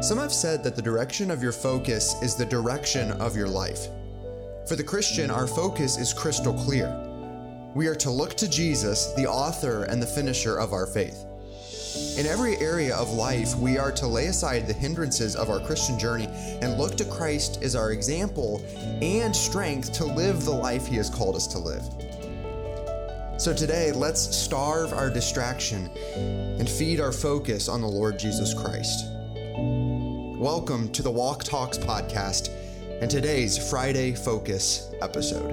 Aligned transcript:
Some 0.00 0.18
have 0.18 0.32
said 0.32 0.62
that 0.62 0.76
the 0.76 0.82
direction 0.82 1.28
of 1.28 1.42
your 1.42 1.50
focus 1.50 2.14
is 2.22 2.36
the 2.36 2.46
direction 2.46 3.10
of 3.20 3.36
your 3.36 3.48
life. 3.48 3.88
For 4.68 4.76
the 4.76 4.84
Christian, 4.84 5.28
our 5.28 5.48
focus 5.48 5.98
is 5.98 6.12
crystal 6.12 6.54
clear. 6.54 6.88
We 7.74 7.88
are 7.88 7.96
to 7.96 8.10
look 8.10 8.36
to 8.36 8.48
Jesus, 8.48 9.12
the 9.14 9.26
author 9.26 9.84
and 9.84 10.00
the 10.00 10.06
finisher 10.06 10.56
of 10.56 10.72
our 10.72 10.86
faith. 10.86 11.24
In 12.16 12.26
every 12.26 12.56
area 12.58 12.94
of 12.94 13.10
life, 13.10 13.56
we 13.56 13.76
are 13.76 13.90
to 13.90 14.06
lay 14.06 14.26
aside 14.26 14.68
the 14.68 14.72
hindrances 14.72 15.34
of 15.34 15.50
our 15.50 15.58
Christian 15.58 15.98
journey 15.98 16.28
and 16.62 16.78
look 16.78 16.96
to 16.98 17.04
Christ 17.04 17.60
as 17.62 17.74
our 17.74 17.90
example 17.90 18.62
and 19.02 19.34
strength 19.34 19.92
to 19.94 20.04
live 20.04 20.44
the 20.44 20.52
life 20.52 20.86
He 20.86 20.94
has 20.96 21.10
called 21.10 21.34
us 21.34 21.48
to 21.48 21.58
live. 21.58 21.82
So 23.36 23.52
today, 23.52 23.90
let's 23.90 24.36
starve 24.36 24.92
our 24.92 25.10
distraction 25.10 25.90
and 26.14 26.68
feed 26.68 27.00
our 27.00 27.12
focus 27.12 27.68
on 27.68 27.80
the 27.80 27.88
Lord 27.88 28.16
Jesus 28.16 28.54
Christ. 28.54 29.17
Welcome 30.38 30.92
to 30.92 31.02
the 31.02 31.10
Walk 31.10 31.42
Talks 31.42 31.76
podcast 31.76 32.50
and 33.00 33.10
today's 33.10 33.58
Friday 33.58 34.14
Focus 34.14 34.88
episode. 35.02 35.50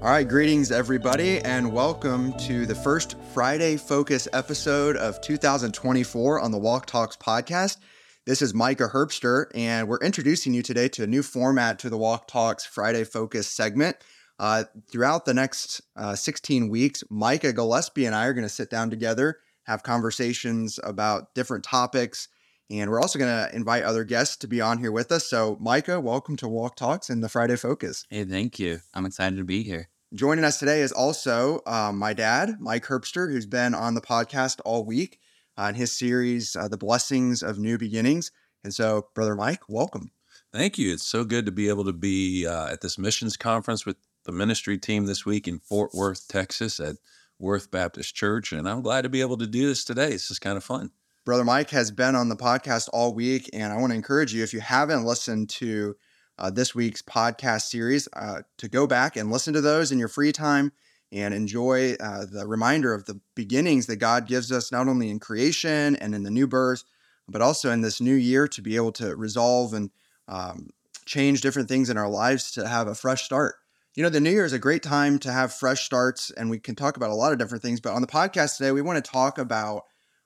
All 0.00 0.10
right, 0.10 0.26
greetings 0.26 0.72
everybody, 0.72 1.40
and 1.40 1.70
welcome 1.70 2.32
to 2.38 2.64
the 2.64 2.74
first 2.74 3.16
Friday 3.34 3.76
Focus 3.76 4.26
episode 4.32 4.96
of 4.96 5.20
2024 5.20 6.40
on 6.40 6.50
the 6.50 6.56
Walk 6.56 6.86
Talks 6.86 7.18
podcast. 7.18 7.76
This 8.24 8.40
is 8.40 8.54
Micah 8.54 8.88
Herbster, 8.88 9.50
and 9.54 9.88
we're 9.88 9.98
introducing 9.98 10.54
you 10.54 10.62
today 10.62 10.88
to 10.88 11.02
a 11.02 11.06
new 11.06 11.22
format 11.22 11.78
to 11.80 11.90
the 11.90 11.98
Walk 11.98 12.28
Talks 12.28 12.64
Friday 12.64 13.04
Focus 13.04 13.46
segment. 13.46 13.98
Uh, 14.38 14.64
throughout 14.90 15.24
the 15.24 15.34
next 15.34 15.80
uh, 15.96 16.14
16 16.14 16.68
weeks, 16.68 17.04
Micah 17.08 17.52
Gillespie 17.52 18.06
and 18.06 18.14
I 18.14 18.26
are 18.26 18.32
going 18.32 18.42
to 18.42 18.48
sit 18.48 18.68
down 18.68 18.90
together, 18.90 19.38
have 19.64 19.82
conversations 19.82 20.78
about 20.82 21.34
different 21.34 21.64
topics, 21.64 22.28
and 22.70 22.90
we're 22.90 23.00
also 23.00 23.18
going 23.18 23.30
to 23.30 23.54
invite 23.54 23.82
other 23.82 24.04
guests 24.04 24.36
to 24.38 24.48
be 24.48 24.60
on 24.60 24.78
here 24.78 24.92
with 24.92 25.12
us. 25.12 25.26
So, 25.28 25.58
Micah, 25.60 26.00
welcome 26.00 26.36
to 26.36 26.48
Walk 26.48 26.76
Talks 26.76 27.10
and 27.10 27.22
the 27.22 27.28
Friday 27.28 27.56
Focus. 27.56 28.06
Hey, 28.08 28.24
thank 28.24 28.58
you. 28.58 28.80
I'm 28.94 29.04
excited 29.04 29.36
to 29.36 29.44
be 29.44 29.62
here. 29.62 29.88
Joining 30.14 30.44
us 30.44 30.58
today 30.58 30.80
is 30.80 30.92
also 30.92 31.60
um, 31.66 31.98
my 31.98 32.12
dad, 32.12 32.56
Mike 32.60 32.84
Herbster, 32.84 33.30
who's 33.30 33.46
been 33.46 33.74
on 33.74 33.94
the 33.94 34.00
podcast 34.00 34.60
all 34.64 34.84
week 34.84 35.18
on 35.56 35.74
his 35.74 35.92
series, 35.92 36.56
uh, 36.56 36.68
The 36.68 36.76
Blessings 36.76 37.42
of 37.42 37.58
New 37.58 37.78
Beginnings. 37.78 38.30
And 38.62 38.72
so, 38.72 39.08
Brother 39.14 39.34
Mike, 39.34 39.68
welcome. 39.68 40.10
Thank 40.52 40.78
you. 40.78 40.92
It's 40.92 41.06
so 41.06 41.24
good 41.24 41.46
to 41.46 41.52
be 41.52 41.68
able 41.68 41.84
to 41.84 41.92
be 41.92 42.46
uh, 42.46 42.68
at 42.68 42.80
this 42.80 42.96
missions 42.96 43.36
conference 43.36 43.84
with 43.84 43.96
the 44.24 44.32
ministry 44.32 44.78
team 44.78 45.06
this 45.06 45.26
week 45.26 45.46
in 45.48 45.58
Fort 45.58 45.92
Worth, 45.92 46.28
Texas 46.28 46.80
at 46.80 46.96
Worth 47.38 47.70
Baptist 47.70 48.14
Church. 48.14 48.52
And 48.52 48.68
I'm 48.68 48.82
glad 48.82 49.02
to 49.02 49.08
be 49.08 49.20
able 49.20 49.36
to 49.38 49.46
do 49.46 49.66
this 49.66 49.84
today. 49.84 50.10
This 50.10 50.30
is 50.30 50.38
kind 50.38 50.56
of 50.56 50.64
fun. 50.64 50.90
Brother 51.24 51.44
Mike 51.44 51.70
has 51.70 51.90
been 51.90 52.14
on 52.14 52.28
the 52.28 52.36
podcast 52.36 52.88
all 52.92 53.14
week. 53.14 53.48
And 53.52 53.72
I 53.72 53.76
want 53.76 53.90
to 53.90 53.96
encourage 53.96 54.34
you, 54.34 54.42
if 54.42 54.52
you 54.52 54.60
haven't 54.60 55.04
listened 55.04 55.48
to 55.50 55.96
uh, 56.38 56.50
this 56.50 56.74
week's 56.74 57.02
podcast 57.02 57.62
series, 57.62 58.08
uh, 58.14 58.42
to 58.58 58.68
go 58.68 58.86
back 58.86 59.16
and 59.16 59.30
listen 59.30 59.54
to 59.54 59.60
those 59.60 59.90
in 59.90 59.98
your 59.98 60.08
free 60.08 60.32
time 60.32 60.72
and 61.12 61.32
enjoy 61.32 61.94
uh, 61.94 62.26
the 62.30 62.46
reminder 62.46 62.92
of 62.92 63.06
the 63.06 63.20
beginnings 63.34 63.86
that 63.86 63.96
God 63.96 64.26
gives 64.26 64.50
us, 64.50 64.72
not 64.72 64.88
only 64.88 65.10
in 65.10 65.20
creation 65.20 65.96
and 65.96 66.14
in 66.14 66.24
the 66.24 66.30
new 66.30 66.46
birth, 66.46 66.84
but 67.28 67.40
also 67.40 67.70
in 67.70 67.80
this 67.80 68.00
new 68.00 68.14
year 68.14 68.48
to 68.48 68.60
be 68.60 68.76
able 68.76 68.92
to 68.92 69.14
resolve 69.16 69.72
and 69.72 69.90
um, 70.28 70.70
change 71.06 71.40
different 71.40 71.68
things 71.68 71.88
in 71.88 71.96
our 71.96 72.08
lives 72.08 72.50
to 72.52 72.66
have 72.66 72.88
a 72.88 72.94
fresh 72.94 73.24
start. 73.24 73.56
You 73.94 74.02
know, 74.02 74.08
the 74.08 74.20
new 74.20 74.30
year 74.30 74.44
is 74.44 74.52
a 74.52 74.58
great 74.58 74.82
time 74.82 75.20
to 75.20 75.30
have 75.30 75.54
fresh 75.54 75.84
starts, 75.84 76.32
and 76.32 76.50
we 76.50 76.58
can 76.58 76.74
talk 76.74 76.96
about 76.96 77.10
a 77.10 77.14
lot 77.14 77.32
of 77.32 77.38
different 77.38 77.62
things. 77.62 77.80
But 77.80 77.92
on 77.92 78.00
the 78.00 78.08
podcast 78.08 78.56
today, 78.56 78.72
we 78.72 78.82
want 78.82 79.02
to 79.02 79.08
talk 79.08 79.38
about 79.38 79.82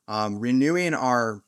um, 0.06 0.38
renewing 0.38 0.94
our 0.94 1.42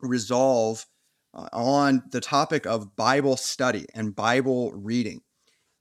resolve 0.00 0.86
uh, 1.34 1.48
on 1.52 2.02
the 2.12 2.20
topic 2.22 2.64
of 2.64 2.96
Bible 2.96 3.36
study 3.36 3.84
and 3.94 4.16
Bible 4.16 4.72
reading. 4.72 5.20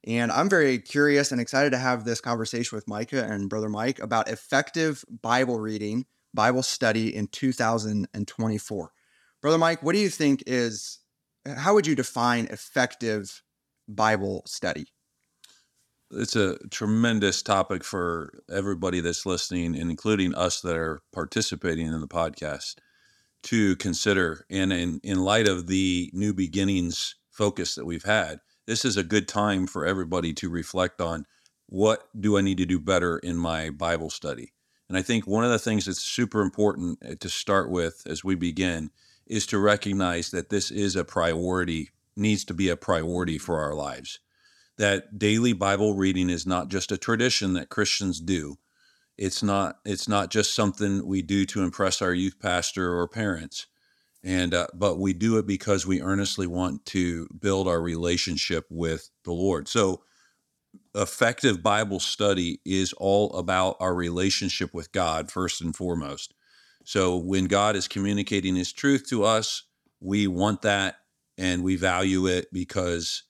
And 0.06 0.34
I'm 0.34 0.50
very 0.50 0.79
curious 0.79 1.31
and 1.31 1.39
excited 1.39 1.69
to 1.69 1.78
have 1.78 2.03
this 2.03 2.19
conversation 2.19 2.75
with 2.75 2.88
Micah 2.88 3.23
and 3.23 3.50
Brother 3.50 3.69
Mike 3.69 4.00
about 4.00 4.29
effective 4.29 5.06
Bible 5.22 5.62
reading, 5.62 6.06
Bible 6.34 6.63
study 6.63 7.16
in 7.16 7.28
2024. 7.28 8.91
Brother 9.41 9.57
Mike, 9.57 9.81
what 9.81 9.94
do 9.94 10.00
you 10.00 10.09
think 10.09 10.44
is, 10.45 11.00
how 11.45 11.73
would 11.73 11.88
you 11.88 11.95
define 11.95 12.47
effective 12.47 13.41
Bible 13.88 14.44
study? 14.45 14.88
It's 16.12 16.36
a 16.36 16.58
tremendous 16.70 17.44
topic 17.44 17.84
for 17.84 18.42
everybody 18.52 19.00
that's 19.00 19.25
listening, 19.25 19.75
and 19.75 19.92
including 19.92 20.34
us 20.34 20.62
that 20.62 20.75
are 20.75 21.02
participating 21.14 21.86
in 21.88 22.02
the 22.02 22.08
podcast 22.08 22.75
to 23.44 23.75
consider. 23.75 24.46
And 24.50 24.74
in, 24.74 25.00
in 25.03 25.19
light 25.19 25.48
of 25.48 25.68
the 25.68 26.09
new 26.14 26.34
beginnings 26.34 27.16
focus 27.30 27.75
that 27.75 27.86
we've 27.86 28.03
had, 28.06 28.40
this 28.66 28.86
is 28.86 28.98
a 28.98 29.03
good 29.03 29.28
time 29.28 29.68
for 29.68 29.86
everybody 29.86 30.34
to 30.34 30.50
reflect 30.50 31.00
on 31.00 31.25
what 31.68 32.09
do 32.19 32.38
I 32.38 32.42
need 32.42 32.58
to 32.58 32.66
do 32.66 32.80
better 32.80 33.19
in 33.19 33.38
my 33.38 33.69
Bible 33.69 34.09
study. 34.09 34.53
And 34.88 34.98
I 34.98 35.03
think 35.03 35.28
one 35.28 35.46
of 35.46 35.52
the 35.52 35.59
things 35.59 35.86
that's 35.86 36.02
super 36.02 36.42
important 36.42 37.00
uh, 37.08 37.16
to 37.19 37.30
start 37.30 37.69
with 37.69 38.02
as 38.08 38.24
we 38.24 38.34
begin 38.34 38.90
is 39.28 39.46
to 39.48 39.59
recognize 39.59 40.31
that 40.31 40.50
this 40.50 40.72
is 40.72 40.96
a 40.96 41.06
priority, 41.06 41.90
needs 42.16 42.44
to 42.46 42.53
be 42.56 42.69
a 42.69 42.75
priority 42.75 43.38
for 43.38 43.59
our 43.59 43.75
lives. 43.75 44.19
That 44.79 45.19
daily 45.19 45.53
Bible 45.53 45.94
reading 45.95 46.29
is 46.31 46.47
not 46.47 46.69
just 46.69 46.91
a 46.91 46.97
tradition 46.97 47.53
that 47.53 47.69
Christians 47.69 48.22
do. 48.22 48.57
It's 49.17 49.44
not 49.44 49.79
it's 49.85 50.07
not 50.07 50.31
just 50.31 50.56
something 50.56 51.06
we 51.06 51.22
do 51.22 51.45
to 51.47 51.63
impress 51.63 52.01
our 52.01 52.13
youth 52.13 52.40
pastor 52.40 52.97
or 52.97 53.07
parents. 53.09 53.68
And 54.23 54.53
uh, 54.53 54.68
but 54.73 55.00
we 55.00 55.13
do 55.13 55.38
it 55.38 55.45
because 55.45 55.85
we 55.85 56.01
earnestly 56.01 56.47
want 56.47 56.85
to 56.88 57.28
build 57.39 57.68
our 57.68 57.81
relationship 57.81 58.66
with 58.69 59.09
the 59.25 59.34
lord. 59.34 59.68
So 59.68 60.03
effective 60.95 61.63
bible 61.63 62.00
study 62.00 62.62
is 62.66 62.94
all 62.94 63.34
about 63.34 63.78
our 63.79 63.95
relationship 63.95 64.73
with 64.73 64.91
god 64.94 65.31
first 65.31 65.62
and 65.62 65.75
foremost. 65.75 66.34
So 66.85 67.18
when 67.18 67.45
god 67.45 67.75
is 67.75 67.89
communicating 67.89 68.56
his 68.56 68.73
truth 68.73 69.09
to 69.09 69.25
us 69.25 69.63
we 70.01 70.28
want 70.28 70.62
that 70.62 70.95
and 71.38 71.63
we 71.63 71.75
value 71.75 72.28
it 72.28 72.47
because 72.53 73.23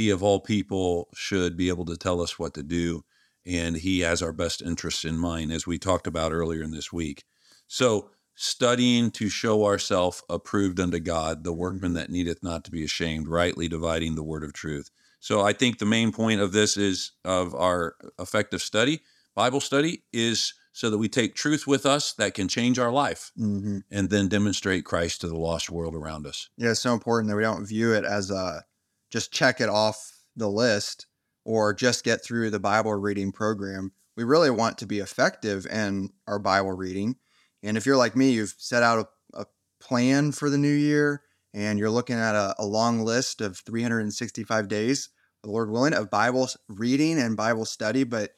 he 0.00 0.10
of 0.10 0.22
all 0.22 0.40
people 0.40 1.08
should 1.14 1.56
be 1.56 1.68
able 1.68 1.84
to 1.84 1.96
tell 1.96 2.20
us 2.20 2.38
what 2.38 2.54
to 2.54 2.62
do 2.62 3.04
and 3.46 3.76
he 3.76 4.00
has 4.00 4.22
our 4.22 4.32
best 4.32 4.62
interests 4.62 5.04
in 5.04 5.16
mind 5.16 5.52
as 5.52 5.66
we 5.66 5.78
talked 5.78 6.06
about 6.06 6.32
earlier 6.32 6.62
in 6.62 6.70
this 6.70 6.92
week 6.92 7.24
so 7.66 8.10
studying 8.34 9.10
to 9.10 9.28
show 9.28 9.66
ourselves 9.66 10.22
approved 10.30 10.80
unto 10.80 10.98
God, 10.98 11.44
the 11.44 11.52
workman 11.52 11.92
that 11.92 12.08
needeth 12.08 12.42
not 12.42 12.64
to 12.64 12.70
be 12.70 12.82
ashamed, 12.82 13.28
rightly 13.28 13.68
dividing 13.68 14.14
the 14.14 14.22
word 14.22 14.42
of 14.42 14.54
truth. 14.54 14.90
So 15.20 15.42
I 15.42 15.52
think 15.52 15.78
the 15.78 15.84
main 15.84 16.10
point 16.10 16.40
of 16.40 16.52
this 16.52 16.78
is 16.78 17.12
of 17.22 17.54
our 17.54 17.96
effective 18.18 18.62
study, 18.62 19.00
Bible 19.34 19.60
study, 19.60 20.04
is 20.10 20.54
so 20.72 20.88
that 20.88 20.96
we 20.96 21.06
take 21.06 21.34
truth 21.34 21.66
with 21.66 21.84
us 21.84 22.14
that 22.14 22.32
can 22.32 22.48
change 22.48 22.78
our 22.78 22.90
life 22.90 23.30
mm-hmm. 23.38 23.80
and 23.90 24.08
then 24.08 24.28
demonstrate 24.28 24.86
Christ 24.86 25.20
to 25.20 25.28
the 25.28 25.36
lost 25.36 25.68
world 25.68 25.94
around 25.94 26.26
us. 26.26 26.48
Yeah, 26.56 26.70
it's 26.70 26.80
so 26.80 26.94
important 26.94 27.28
that 27.28 27.36
we 27.36 27.42
don't 27.42 27.66
view 27.66 27.92
it 27.92 28.06
as 28.06 28.30
a 28.30 28.64
just 29.10 29.32
check 29.32 29.60
it 29.60 29.68
off 29.68 30.24
the 30.36 30.48
list 30.48 31.06
or 31.44 31.74
just 31.74 32.04
get 32.04 32.22
through 32.24 32.50
the 32.50 32.60
Bible 32.60 32.94
reading 32.94 33.32
program. 33.32 33.92
We 34.16 34.24
really 34.24 34.50
want 34.50 34.78
to 34.78 34.86
be 34.86 34.98
effective 34.98 35.66
in 35.66 36.10
our 36.26 36.38
Bible 36.38 36.72
reading 36.72 37.16
and 37.62 37.76
if 37.76 37.86
you're 37.86 37.96
like 37.96 38.16
me, 38.16 38.30
you've 38.30 38.54
set 38.58 38.82
out 38.82 39.10
a, 39.34 39.40
a 39.42 39.46
plan 39.80 40.32
for 40.32 40.50
the 40.50 40.58
new 40.58 40.72
year 40.72 41.22
and 41.52 41.78
you're 41.78 41.90
looking 41.90 42.16
at 42.16 42.34
a, 42.34 42.54
a, 42.58 42.64
long 42.64 43.00
list 43.00 43.40
of 43.40 43.58
365 43.58 44.68
days, 44.68 45.10
the 45.42 45.50
Lord 45.50 45.70
willing, 45.70 45.94
of 45.94 46.10
Bible 46.10 46.48
reading 46.68 47.18
and 47.18 47.36
Bible 47.36 47.64
study, 47.64 48.04
but 48.04 48.30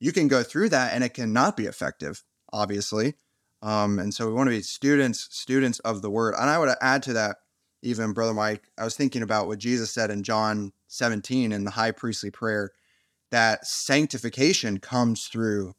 you 0.00 0.12
can 0.12 0.28
go 0.28 0.42
through 0.42 0.68
that 0.70 0.92
and 0.92 1.02
it 1.02 1.14
cannot 1.14 1.56
be 1.56 1.64
effective, 1.64 2.22
obviously. 2.52 3.14
Um, 3.62 3.98
and 3.98 4.14
so 4.14 4.28
we 4.28 4.34
want 4.34 4.48
to 4.48 4.56
be 4.56 4.62
students, 4.62 5.26
students 5.30 5.80
of 5.80 6.02
the 6.02 6.10
word. 6.10 6.34
And 6.38 6.48
I 6.48 6.58
would 6.58 6.70
add 6.80 7.02
to 7.04 7.12
that, 7.14 7.38
even 7.82 8.12
Brother 8.12 8.34
Mike, 8.34 8.70
I 8.76 8.84
was 8.84 8.96
thinking 8.96 9.22
about 9.22 9.46
what 9.46 9.58
Jesus 9.58 9.90
said 9.90 10.10
in 10.10 10.22
John 10.22 10.72
17 10.88 11.52
in 11.52 11.64
the 11.64 11.70
high 11.70 11.92
priestly 11.92 12.30
prayer 12.30 12.72
that 13.30 13.66
sanctification 13.66 14.78
comes 14.78 15.26
through 15.26 15.74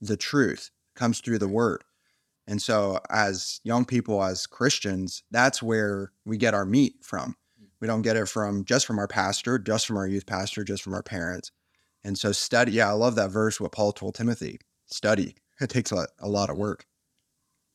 the 0.00 0.16
truth, 0.16 0.70
comes 0.94 1.20
through 1.20 1.38
the 1.38 1.48
word. 1.48 1.82
And 2.46 2.62
so, 2.62 3.00
as 3.10 3.60
young 3.64 3.84
people, 3.84 4.22
as 4.22 4.46
Christians, 4.46 5.24
that's 5.32 5.62
where 5.62 6.12
we 6.24 6.36
get 6.36 6.54
our 6.54 6.64
meat 6.64 6.96
from. 7.02 7.34
Mm. 7.60 7.66
We 7.80 7.88
don't 7.88 8.02
get 8.02 8.16
it 8.16 8.28
from 8.28 8.64
just 8.64 8.86
from 8.86 9.00
our 9.00 9.08
pastor, 9.08 9.58
just 9.58 9.86
from 9.86 9.96
our 9.96 10.06
youth 10.06 10.26
pastor, 10.26 10.62
just 10.62 10.82
from 10.82 10.94
our 10.94 11.02
parents. 11.02 11.50
And 12.04 12.16
so, 12.16 12.30
study. 12.30 12.72
Yeah, 12.72 12.88
I 12.88 12.92
love 12.92 13.16
that 13.16 13.30
verse, 13.30 13.60
what 13.60 13.72
Paul 13.72 13.92
told 13.92 14.14
Timothy 14.14 14.60
study. 14.86 15.36
It 15.58 15.70
takes 15.70 15.90
a, 15.90 16.06
a 16.20 16.28
lot 16.28 16.50
of 16.50 16.58
work. 16.58 16.84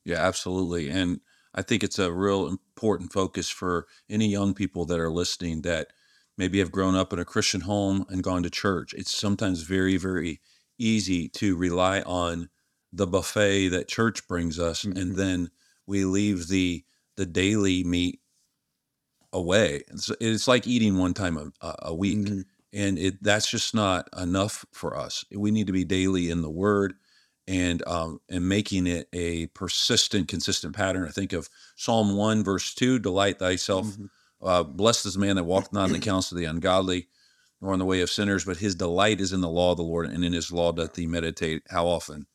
Yeah, 0.06 0.20
absolutely. 0.20 0.92
And 0.92 1.20
I 1.54 1.62
think 1.62 1.84
it's 1.84 2.00
a 2.00 2.12
real 2.12 2.48
important 2.48 3.12
focus 3.12 3.50
for 3.50 3.88
any 4.10 4.28
young 4.28 4.54
people 4.54 4.86
that 4.86 5.00
are 5.00 5.12
listening 5.12 5.62
that 5.64 5.90
maybe 6.38 6.60
have 6.60 6.72
grown 6.72 6.96
up 6.96 7.12
in 7.14 7.20
a 7.20 7.26
Christian 7.26 7.62
home 7.62 8.06
and 8.10 8.24
gone 8.24 8.44
to 8.44 8.50
church. 8.50 8.94
It's 8.94 9.12
sometimes 9.16 9.64
very, 9.64 9.98
very 9.98 10.42
easy 10.78 11.28
to 11.30 11.56
rely 11.56 12.02
on 12.02 12.50
the 12.94 13.08
buffet 13.08 13.70
that 13.70 13.88
church 13.88 14.28
brings 14.28 14.60
us, 14.60 14.86
Mhm. 14.86 14.98
and 14.98 15.16
then 15.16 15.52
we 15.86 16.06
leave 16.06 16.48
the 16.48 16.86
the 17.18 17.26
daily 17.26 17.84
meat 17.84 18.22
away. 19.34 19.84
It's, 19.88 20.10
it's 20.20 20.48
like 20.48 20.68
eating 20.68 20.98
one 20.98 21.14
time 21.14 21.38
a, 21.38 21.52
a- 21.62 21.94
week 21.96 22.20
Mhm. 22.28 22.44
and 22.74 22.98
it 22.98 23.22
that's 23.22 23.50
just 23.50 23.74
not 23.76 24.08
enough 24.18 24.66
for 24.74 24.96
us. 24.98 25.24
We 25.32 25.52
need 25.52 25.68
to 25.68 25.74
be 25.74 25.84
daily 25.86 26.30
in 26.30 26.42
the 26.42 26.50
Word 26.50 26.96
and 27.52 27.86
um, 27.88 28.22
and 28.30 28.48
making 28.48 28.88
it 28.88 29.08
a 29.14 29.48
persistent, 29.48 30.28
consistent 30.28 30.76
pattern. 30.76 31.06
I 31.08 31.12
think 31.12 31.34
of 31.34 31.50
Psalm 31.76 32.16
one 32.16 32.44
verse 32.44 32.74
two: 32.74 32.98
"Delight 33.00 33.40
thyself, 33.40 33.88
Mhm. 33.88 34.10
uh, 34.42 34.64
blessed 34.64 35.06
is 35.06 35.14
the 35.16 35.20
man 35.20 35.36
that 35.36 35.44
walketh 35.44 35.74
not 35.74 35.88
in 35.88 35.94
the 35.94 36.00
counsel 36.00 36.36
of 36.36 36.40
the 36.40 36.46
ungodly, 36.50 37.10
nor 37.62 37.74
in 37.74 37.80
the 37.80 37.86
way 37.86 38.02
of 38.02 38.10
sinners, 38.10 38.46
but 38.46 38.58
his 38.58 38.74
delight 38.76 39.20
is 39.20 39.34
in 39.34 39.42
the 39.42 39.50
law 39.50 39.72
of 39.72 39.78
the 39.78 39.84
Lord, 39.84 40.08
and 40.10 40.24
in 40.24 40.34
his 40.34 40.52
law 40.52 40.72
doth 40.72 40.96
he 40.96 41.06
meditate." 41.06 41.64
How 41.70 41.88
often? 41.88 42.26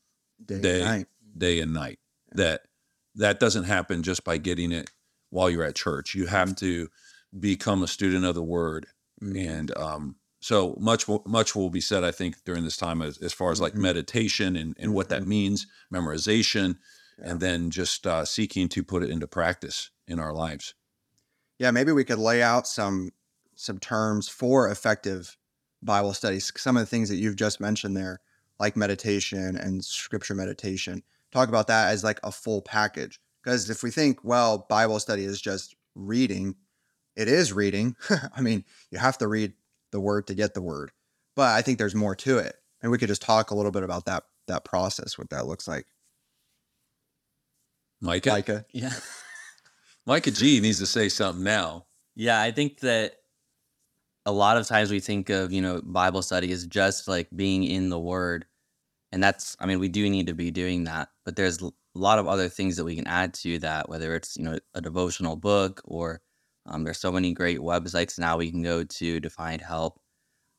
Day, 0.45 0.53
and 0.55 0.63
Day. 0.63 0.83
night. 0.83 1.07
Day 1.37 1.59
and 1.61 1.73
night. 1.73 1.99
That 2.33 2.67
that 3.15 3.39
doesn't 3.39 3.63
happen 3.63 4.03
just 4.03 4.23
by 4.23 4.37
getting 4.37 4.71
it 4.71 4.91
while 5.31 5.49
you're 5.49 5.63
at 5.63 5.75
church. 5.75 6.13
You 6.13 6.27
have 6.27 6.55
to 6.57 6.89
become 7.39 7.81
a 7.81 7.87
student 7.87 8.23
of 8.25 8.35
the 8.35 8.43
Word 8.43 8.85
Mhm. 9.21 9.47
and 9.47 9.77
um, 9.77 10.15
so 10.39 10.75
much 10.79 11.07
will- 11.07 11.23
much 11.25 11.55
will 11.55 11.69
be 11.69 11.81
said 11.81 12.03
i 12.03 12.11
think 12.11 12.35
during 12.45 12.63
this 12.63 12.77
time 12.77 13.01
as, 13.01 13.17
as 13.19 13.33
far 13.33 13.51
as 13.51 13.59
like 13.59 13.73
Mhm. 13.73 13.77
meditation 13.79 14.55
and, 14.55 14.75
and 14.79 14.93
what 14.93 15.09
that 15.09 15.25
means 15.25 15.65
memorization 15.93 16.77
Yeah. 17.19 17.31
and 17.31 17.39
then 17.39 17.69
just 17.71 18.05
uh, 18.05 18.23
seeking 18.25 18.69
to 18.69 18.83
put 18.83 19.03
it 19.03 19.09
into 19.09 19.27
practice 19.27 19.89
in 20.07 20.19
our 20.19 20.33
lives 20.33 20.73
yeah, 21.59 21.71
maybe 21.71 21.91
we 21.91 22.03
could 22.03 22.19
lay 22.19 22.43
out 22.43 22.67
some 22.67 23.09
some 23.55 23.79
terms 23.79 24.29
for 24.29 24.69
effective 24.69 25.35
Bible 25.81 26.13
studies. 26.13 26.51
Some 26.55 26.77
of 26.77 26.81
the 26.81 26.85
things 26.85 27.09
that 27.09 27.15
you've 27.15 27.35
just 27.35 27.59
mentioned 27.59 27.97
there, 27.97 28.19
like 28.59 28.77
meditation 28.77 29.55
and 29.57 29.83
scripture 29.83 30.35
meditation. 30.35 31.01
Talk 31.31 31.49
about 31.49 31.65
that 31.65 31.89
as 31.91 32.03
like 32.03 32.19
a 32.23 32.31
full 32.31 32.61
package. 32.61 33.19
Because 33.43 33.71
if 33.71 33.81
we 33.81 33.89
think, 33.89 34.23
well, 34.23 34.67
Bible 34.69 34.99
study 34.99 35.23
is 35.23 35.41
just 35.41 35.75
reading, 35.95 36.53
it 37.15 37.27
is 37.27 37.51
reading. 37.53 37.95
I 38.35 38.41
mean, 38.41 38.63
you 38.91 38.99
have 38.99 39.17
to 39.17 39.27
read 39.27 39.53
the 39.91 39.99
word 39.99 40.27
to 40.27 40.33
get 40.35 40.53
the 40.53 40.61
word. 40.61 40.91
But 41.35 41.55
I 41.55 41.61
think 41.61 41.77
there's 41.77 41.95
more 41.95 42.15
to 42.15 42.37
it. 42.39 42.55
And 42.81 42.91
we 42.91 42.97
could 42.97 43.09
just 43.09 43.21
talk 43.21 43.51
a 43.51 43.55
little 43.55 43.71
bit 43.71 43.83
about 43.83 44.05
that 44.05 44.23
that 44.47 44.63
process, 44.65 45.17
what 45.17 45.29
that 45.31 45.45
looks 45.45 45.67
like. 45.67 45.85
micah 48.01 48.29
Micah. 48.31 48.65
Yeah. 48.73 48.93
micah 50.05 50.31
g 50.31 50.59
needs 50.59 50.79
to 50.79 50.85
say 50.85 51.09
something 51.09 51.43
now 51.43 51.85
Yeah, 52.15 52.39
I 52.41 52.51
think 52.51 52.79
that 52.81 53.15
a 54.25 54.31
lot 54.31 54.57
of 54.57 54.67
times 54.67 54.91
we 54.91 54.99
think 54.99 55.29
of, 55.29 55.51
you 55.53 55.61
know, 55.61 55.81
Bible 55.83 56.21
study 56.21 56.51
as 56.51 56.65
just 56.67 57.07
like 57.07 57.29
being 57.35 57.63
in 57.63 57.89
the 57.89 57.99
word. 57.99 58.45
And 59.11 59.23
that's 59.23 59.55
I 59.59 59.65
mean, 59.65 59.79
we 59.79 59.87
do 59.89 60.09
need 60.09 60.27
to 60.27 60.33
be 60.33 60.51
doing 60.51 60.83
that, 60.85 61.09
but 61.25 61.35
there's 61.35 61.61
l- 61.61 61.75
a 61.95 61.99
lot 61.99 62.19
of 62.19 62.27
other 62.27 62.49
things 62.49 62.75
that 62.77 62.83
we 62.85 62.95
can 62.95 63.07
add 63.07 63.33
to 63.35 63.57
that, 63.59 63.89
whether 63.89 64.15
it's, 64.15 64.35
you 64.37 64.43
know, 64.43 64.59
a 64.75 64.81
devotional 64.81 65.35
book 65.37 65.81
or 65.85 66.21
um, 66.67 66.83
there's 66.83 66.99
so 66.99 67.11
many 67.11 67.33
great 67.33 67.59
websites 67.59 68.19
now 68.19 68.37
we 68.37 68.51
can 68.51 68.61
go 68.63 68.83
to 68.83 69.19
to 69.19 69.29
find 69.29 69.61
help. 69.61 69.99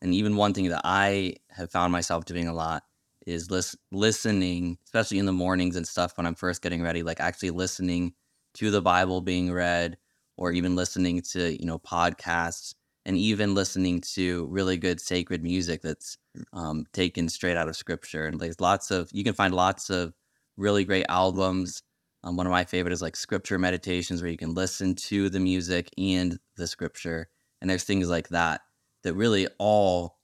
And 0.00 0.14
even 0.14 0.36
one 0.36 0.54
thing 0.54 0.68
that 0.68 0.82
I 0.84 1.34
have 1.50 1.70
found 1.70 1.92
myself 1.92 2.24
doing 2.24 2.48
a 2.48 2.54
lot 2.54 2.84
is 3.26 3.50
lis- 3.50 3.76
listening, 3.90 4.78
especially 4.84 5.18
in 5.18 5.26
the 5.26 5.32
mornings 5.32 5.76
and 5.76 5.86
stuff 5.86 6.16
when 6.16 6.26
I'm 6.26 6.34
first 6.34 6.62
getting 6.62 6.82
ready, 6.82 7.02
like 7.02 7.20
actually 7.20 7.50
listening 7.50 8.14
to 8.54 8.70
the 8.70 8.80
Bible 8.82 9.20
being 9.20 9.52
read 9.52 9.98
or 10.36 10.52
even 10.52 10.76
listening 10.76 11.20
to, 11.32 11.60
you 11.60 11.66
know, 11.66 11.78
podcasts 11.78 12.74
and 13.04 13.16
even 13.16 13.54
listening 13.54 14.00
to 14.00 14.46
really 14.46 14.76
good 14.76 15.00
sacred 15.00 15.42
music 15.42 15.82
that's 15.82 16.16
um, 16.52 16.84
taken 16.92 17.28
straight 17.28 17.56
out 17.56 17.68
of 17.68 17.76
scripture. 17.76 18.26
And 18.26 18.38
there's 18.38 18.60
lots 18.60 18.90
of, 18.90 19.10
you 19.12 19.24
can 19.24 19.34
find 19.34 19.54
lots 19.54 19.90
of 19.90 20.14
really 20.56 20.84
great 20.84 21.06
albums. 21.08 21.82
Um, 22.24 22.36
one 22.36 22.46
of 22.46 22.50
my 22.52 22.64
favorite 22.64 22.92
is 22.92 23.02
like 23.02 23.16
scripture 23.16 23.58
meditations 23.58 24.22
where 24.22 24.30
you 24.30 24.36
can 24.36 24.54
listen 24.54 24.94
to 24.96 25.28
the 25.28 25.40
music 25.40 25.88
and 25.98 26.38
the 26.56 26.66
scripture. 26.66 27.28
And 27.60 27.70
there's 27.70 27.84
things 27.84 28.08
like 28.10 28.28
that 28.30 28.62
that 29.04 29.14
really 29.14 29.48
all 29.58 30.18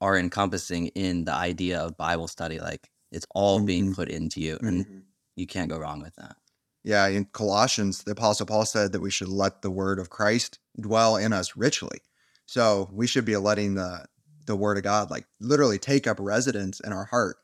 are 0.00 0.16
encompassing 0.18 0.88
in 0.88 1.24
the 1.24 1.34
idea 1.34 1.80
of 1.80 1.96
Bible 1.96 2.28
study. 2.28 2.58
Like 2.60 2.90
it's 3.12 3.26
all 3.34 3.60
being 3.60 3.90
Mhm. 3.92 3.94
put 3.96 4.08
into 4.08 4.40
you, 4.40 4.58
and 4.62 4.86
Mhm. 4.86 5.02
you 5.36 5.46
can't 5.46 5.70
go 5.70 5.78
wrong 5.78 6.00
with 6.00 6.14
that. 6.16 6.36
Yeah, 6.84 7.06
in 7.08 7.26
Colossians, 7.26 8.04
the 8.04 8.12
Apostle 8.12 8.46
Paul 8.46 8.64
said 8.64 8.92
that 8.92 9.00
we 9.00 9.10
should 9.10 9.28
let 9.28 9.60
the 9.62 9.70
word 9.70 9.98
of 9.98 10.08
Christ 10.08 10.58
dwell 10.80 11.16
in 11.16 11.32
us 11.32 11.56
richly. 11.56 12.00
So 12.46 12.88
we 12.92 13.06
should 13.06 13.24
be 13.24 13.36
letting 13.36 13.74
the 13.74 14.06
the 14.46 14.56
word 14.56 14.78
of 14.78 14.82
God 14.82 15.10
like 15.10 15.26
literally 15.38 15.78
take 15.78 16.06
up 16.08 16.18
residence 16.18 16.80
in 16.80 16.92
our 16.92 17.04
heart. 17.04 17.36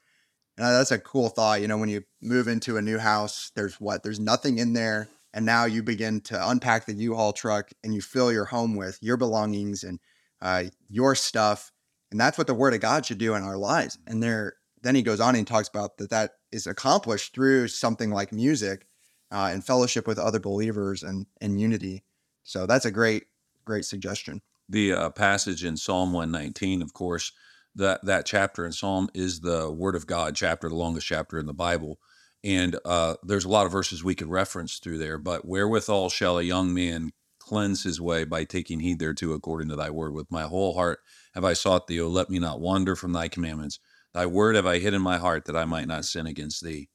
And 0.57 0.67
that's 0.67 0.91
a 0.91 0.99
cool 0.99 1.29
thought. 1.29 1.61
You 1.61 1.69
know, 1.69 1.79
when 1.79 1.89
you 1.89 2.05
move 2.23 2.49
into 2.49 2.77
a 2.77 2.83
new 2.83 2.99
house, 2.99 3.53
there's 3.55 3.81
what? 3.81 4.03
There's 4.03 4.21
nothing 4.21 4.59
in 4.59 4.73
there. 4.73 5.09
And 5.35 5.45
now 5.45 5.67
you 5.67 5.83
begin 5.83 6.23
to 6.23 6.49
unpack 6.49 6.87
the 6.87 6.95
U-Haul 6.95 7.35
truck 7.35 7.71
and 7.85 7.95
you 7.95 8.01
fill 8.01 8.33
your 8.33 8.47
home 8.47 8.75
with 8.75 8.99
your 9.03 9.19
belongings 9.19 9.85
and 9.85 10.01
uh, 10.41 10.65
your 10.89 11.15
stuff. 11.15 11.73
And 12.11 12.19
that's 12.19 12.39
what 12.39 12.47
the 12.47 12.55
word 12.55 12.73
of 12.73 12.81
God 12.81 13.05
should 13.05 13.19
do 13.19 13.35
in 13.35 13.43
our 13.43 13.59
lives. 13.59 13.99
And 14.07 14.23
there, 14.23 14.55
then 14.83 14.95
he 14.95 15.03
goes 15.03 15.21
on 15.21 15.35
and 15.35 15.47
talks 15.47 15.69
about 15.69 15.99
that 15.99 16.09
that 16.11 16.33
is 16.53 16.67
accomplished 16.67 17.35
through 17.35 17.69
something 17.69 18.11
like 18.11 18.33
music 18.33 18.87
uh, 19.31 19.51
and 19.53 19.63
fellowship 19.65 20.07
with 20.07 20.19
other 20.19 20.41
believers 20.41 21.03
and, 21.03 21.27
and 21.41 21.61
unity. 21.61 22.05
So 22.45 22.67
that's 22.67 22.87
a 22.87 22.91
great, 22.91 23.25
great 23.67 23.85
suggestion. 23.85 24.41
the 24.69 24.93
uh, 24.93 25.11
passage 25.11 25.65
in 25.65 25.77
Psalm 25.77 26.13
119, 26.13 26.83
of 26.83 26.93
course, 26.93 27.33
that 27.77 28.05
that 28.05 28.27
chapter 28.27 28.67
in 28.67 28.73
Psalm 28.73 29.09
is 29.15 29.41
the 29.41 29.71
Word 29.71 29.95
of 29.95 30.07
God 30.07 30.35
chapter, 30.35 30.69
the 30.69 30.75
longest 30.75 31.07
chapter 31.07 31.39
in 31.39 31.47
the 31.47 31.55
Bible, 31.55 31.99
and 32.43 32.79
uh, 32.85 33.15
there's 33.23 33.45
a 33.45 33.51
lot 33.51 33.67
of 33.67 33.73
verses 33.73 34.03
we 34.03 34.15
could 34.15 34.29
reference 34.29 34.79
through 34.79 34.99
there. 34.99 35.19
But 35.19 35.47
wherewithal 35.47 36.09
shall 36.09 36.39
a 36.39 36.43
young 36.43 36.75
man 36.75 37.13
cleanse 37.39 37.85
his 37.85 38.01
way 38.01 38.25
by 38.25 38.45
taking 38.45 38.81
heed 38.81 38.99
thereto 38.99 39.33
according 39.33 39.69
to 39.69 39.77
thy 39.77 39.91
word? 39.91 40.13
With 40.15 40.31
my 40.31 40.43
whole 40.43 40.75
heart 40.75 41.01
have 41.35 41.45
I 41.45 41.53
sought 41.53 41.87
thee; 41.87 42.01
O 42.01 42.09
let 42.09 42.31
me 42.31 42.39
not 42.39 42.61
wander 42.61 42.97
from 42.97 43.13
thy 43.13 43.29
commandments. 43.29 43.79
Thy 44.15 44.27
word 44.27 44.57
have 44.57 44.67
I 44.67 44.79
hid 44.79 44.95
in 44.95 45.03
my 45.03 45.19
heart 45.19 45.45
that 45.45 45.57
I 45.57 45.67
might 45.67 45.89
not 45.89 46.07
sin 46.07 46.27
against 46.27 46.65
thee. 46.65 46.89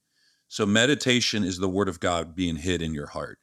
So 0.47 0.65
meditation 0.65 1.43
is 1.43 1.59
the 1.59 1.69
Word 1.69 1.87
of 1.87 2.01
God 2.01 2.35
being 2.35 2.57
hid 2.57 2.81
in 2.81 2.93
your 2.93 3.07
heart. 3.07 3.37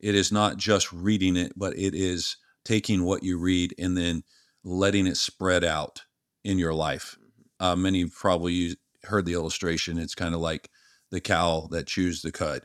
It 0.00 0.14
is 0.14 0.32
not 0.32 0.58
just 0.58 0.92
reading 0.92 1.36
it, 1.36 1.52
but 1.56 1.78
it 1.78 1.94
is 1.94 2.36
taking 2.64 3.04
what 3.04 3.22
you 3.22 3.38
read 3.38 3.74
and 3.78 3.96
then 3.96 4.24
letting 4.64 5.06
it 5.06 5.16
spread 5.16 5.64
out 5.64 6.02
in 6.44 6.58
your 6.58 6.74
life. 6.74 7.16
Uh, 7.60 7.76
many 7.76 8.04
probably 8.06 8.76
heard 9.04 9.26
the 9.26 9.34
illustration. 9.34 9.98
It's 9.98 10.14
kind 10.14 10.34
of 10.34 10.40
like 10.40 10.68
the 11.10 11.20
cow 11.20 11.68
that 11.70 11.86
chews 11.86 12.22
the 12.22 12.32
cud, 12.32 12.62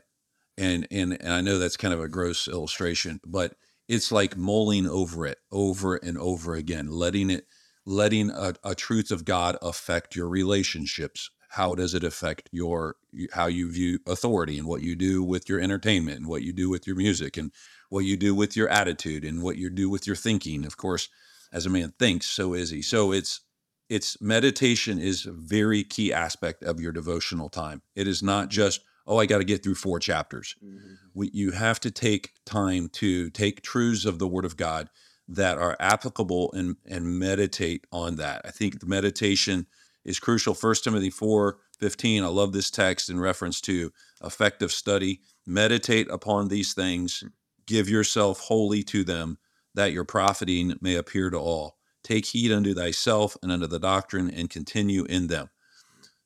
and 0.56 0.86
and 0.90 1.16
and 1.20 1.32
I 1.32 1.40
know 1.40 1.58
that's 1.58 1.76
kind 1.76 1.94
of 1.94 2.00
a 2.00 2.08
gross 2.08 2.48
illustration, 2.48 3.20
but 3.24 3.54
it's 3.88 4.12
like 4.12 4.36
mulling 4.36 4.86
over 4.86 5.26
it 5.26 5.38
over 5.50 5.96
and 5.96 6.18
over 6.18 6.54
again, 6.54 6.88
letting 6.88 7.30
it, 7.30 7.46
letting 7.86 8.30
a, 8.30 8.54
a 8.64 8.74
truth 8.74 9.10
of 9.10 9.24
God 9.24 9.56
affect 9.62 10.14
your 10.14 10.28
relationships. 10.28 11.30
How 11.50 11.74
does 11.74 11.94
it 11.94 12.04
affect 12.04 12.50
your 12.52 12.96
how 13.32 13.46
you 13.46 13.70
view 13.72 14.00
authority 14.06 14.58
and 14.58 14.66
what 14.66 14.82
you 14.82 14.94
do 14.94 15.22
with 15.22 15.48
your 15.48 15.60
entertainment 15.60 16.18
and 16.18 16.26
what 16.26 16.42
you 16.42 16.52
do 16.52 16.68
with 16.68 16.86
your 16.86 16.96
music 16.96 17.36
and 17.36 17.52
what 17.88 18.04
you 18.04 18.16
do 18.16 18.34
with 18.34 18.54
your 18.54 18.68
attitude 18.68 19.24
and 19.24 19.42
what 19.42 19.56
you 19.56 19.70
do 19.70 19.88
with 19.88 20.06
your 20.06 20.16
thinking. 20.16 20.66
Of 20.66 20.76
course, 20.76 21.08
as 21.52 21.64
a 21.64 21.70
man 21.70 21.94
thinks, 21.98 22.26
so 22.26 22.52
is 22.52 22.70
he. 22.70 22.82
So 22.82 23.12
it's 23.12 23.40
it's 23.88 24.20
meditation 24.20 24.98
is 24.98 25.26
a 25.26 25.32
very 25.32 25.82
key 25.82 26.12
aspect 26.12 26.62
of 26.62 26.80
your 26.80 26.92
devotional 26.92 27.48
time. 27.48 27.82
It 27.94 28.06
is 28.06 28.22
not 28.22 28.48
just, 28.50 28.80
oh, 29.06 29.18
I 29.18 29.26
got 29.26 29.38
to 29.38 29.44
get 29.44 29.62
through 29.62 29.76
four 29.76 29.98
chapters. 29.98 30.54
Mm-hmm. 30.64 30.94
We, 31.14 31.30
you 31.32 31.52
have 31.52 31.80
to 31.80 31.90
take 31.90 32.32
time 32.44 32.88
to 32.94 33.30
take 33.30 33.62
truths 33.62 34.04
of 34.04 34.18
the 34.18 34.28
Word 34.28 34.44
of 34.44 34.56
God 34.56 34.90
that 35.28 35.58
are 35.58 35.76
applicable 35.78 36.52
and 36.52 36.76
and 36.86 37.18
meditate 37.18 37.86
on 37.92 38.16
that. 38.16 38.42
I 38.44 38.50
think 38.50 38.80
the 38.80 38.86
meditation 38.86 39.66
is 40.04 40.18
crucial. 40.18 40.54
First 40.54 40.84
Timothy 40.84 41.10
4 41.10 41.58
15. 41.78 42.24
I 42.24 42.26
love 42.26 42.52
this 42.52 42.70
text 42.70 43.08
in 43.08 43.20
reference 43.20 43.60
to 43.62 43.92
effective 44.24 44.72
study. 44.72 45.20
Meditate 45.46 46.10
upon 46.10 46.48
these 46.48 46.74
things, 46.74 47.20
hmm. 47.20 47.28
give 47.66 47.88
yourself 47.88 48.40
wholly 48.40 48.82
to 48.84 49.04
them, 49.04 49.38
that 49.74 49.92
your 49.92 50.04
profiting 50.04 50.74
may 50.80 50.96
appear 50.96 51.30
to 51.30 51.38
all. 51.38 51.77
Take 52.08 52.24
heed 52.24 52.52
unto 52.52 52.72
thyself 52.72 53.36
and 53.42 53.52
unto 53.52 53.66
the 53.66 53.78
doctrine, 53.78 54.30
and 54.30 54.48
continue 54.48 55.04
in 55.04 55.26
them. 55.26 55.50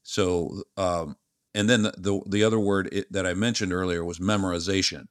So, 0.04 0.62
um, 0.76 1.16
and 1.54 1.68
then 1.68 1.82
the, 1.82 1.92
the, 1.98 2.20
the 2.28 2.44
other 2.44 2.60
word 2.60 2.88
it, 2.92 3.12
that 3.12 3.26
I 3.26 3.34
mentioned 3.34 3.72
earlier 3.72 4.04
was 4.04 4.20
memorization. 4.20 5.06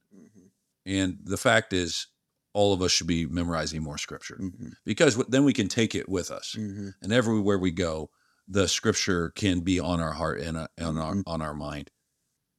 And 0.86 1.18
the 1.24 1.38
fact 1.38 1.74
is, 1.74 2.08
all 2.54 2.74
of 2.74 2.82
us 2.82 2.92
should 2.92 3.08
be 3.08 3.26
memorizing 3.26 3.84
more 3.84 3.98
scripture 3.98 4.40
because 4.86 5.18
then 5.28 5.44
we 5.44 5.54
can 5.54 5.68
take 5.68 5.94
it 5.94 6.08
with 6.08 6.32
us. 6.32 6.56
And 6.56 7.12
everywhere 7.12 7.58
we 7.60 7.72
go, 7.72 8.10
the 8.48 8.68
scripture 8.68 9.32
can 9.32 9.60
be 9.60 9.80
on 9.80 10.00
our 10.00 10.14
heart 10.14 10.40
and 10.40 10.58
uh, 10.58 10.68
on 10.82 10.98
our 10.98 11.16
Mhm. 11.16 11.24
on 11.28 11.42
our 11.42 11.54
mind. 11.54 11.92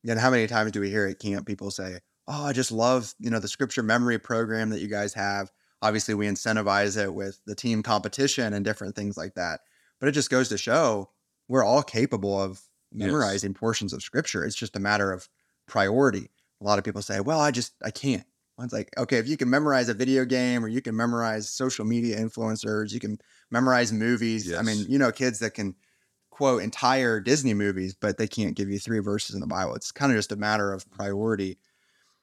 And 0.06 0.18
how 0.18 0.30
many 0.30 0.46
times 0.46 0.72
do 0.72 0.80
we 0.80 0.90
hear 0.90 1.06
at 1.06 1.18
camp 1.18 1.46
people 1.46 1.70
say, 1.70 2.00
"Oh, 2.28 2.44
I 2.44 2.52
just 2.52 2.72
love 2.72 3.14
you 3.18 3.30
know 3.30 3.38
the 3.40 3.48
scripture 3.48 3.82
memory 3.82 4.18
program 4.18 4.70
that 4.70 4.80
you 4.80 4.88
guys 4.88 5.14
have." 5.14 5.50
Obviously, 5.82 6.14
we 6.14 6.26
incentivize 6.26 7.02
it 7.02 7.14
with 7.14 7.40
the 7.46 7.54
team 7.56 7.82
competition 7.82 8.54
and 8.54 8.64
different 8.64 8.96
things 8.96 9.16
like 9.18 9.34
that. 9.34 9.60
But 10.00 10.08
it 10.08 10.12
just 10.12 10.30
goes 10.30 10.48
to 10.50 10.58
show 10.58 11.10
we're 11.48 11.64
all 11.64 11.82
capable 11.82 12.40
of 12.40 12.62
Yes. 12.96 13.42
memorizing 13.42 13.54
portions 13.54 13.92
of 13.92 14.02
scripture. 14.02 14.44
It's 14.44 14.56
just 14.56 14.76
a 14.76 14.80
matter 14.80 15.12
of 15.12 15.28
priority. 15.66 16.30
A 16.60 16.64
lot 16.64 16.78
of 16.78 16.84
people 16.84 17.02
say, 17.02 17.20
"Well, 17.20 17.40
I 17.40 17.50
just 17.50 17.74
I 17.84 17.90
can't." 17.90 18.26
It's 18.60 18.72
like, 18.72 18.90
okay, 18.96 19.18
if 19.18 19.26
you 19.26 19.36
can 19.36 19.50
memorize 19.50 19.88
a 19.88 19.94
video 19.94 20.24
game 20.24 20.64
or 20.64 20.68
you 20.68 20.80
can 20.82 20.94
memorize 20.94 21.50
social 21.50 21.84
media 21.84 22.18
influencers, 22.20 22.92
you 22.92 23.00
can 23.00 23.18
memorize 23.50 23.92
movies. 23.92 24.52
I 24.56 24.62
mean, 24.62 24.86
you 24.88 24.98
know, 24.98 25.10
kids 25.10 25.40
that 25.40 25.54
can 25.54 25.74
quote 26.30 26.62
entire 26.62 27.20
Disney 27.20 27.54
movies, 27.54 27.94
but 27.94 28.18
they 28.18 28.28
can't 28.28 28.56
give 28.56 28.70
you 28.70 28.78
three 28.78 29.00
verses 29.00 29.34
in 29.34 29.40
the 29.40 29.46
Bible. 29.48 29.74
It's 29.74 29.92
kind 29.92 30.12
of 30.12 30.18
just 30.18 30.32
a 30.32 30.36
matter 30.36 30.72
of 30.72 30.90
priority, 30.90 31.58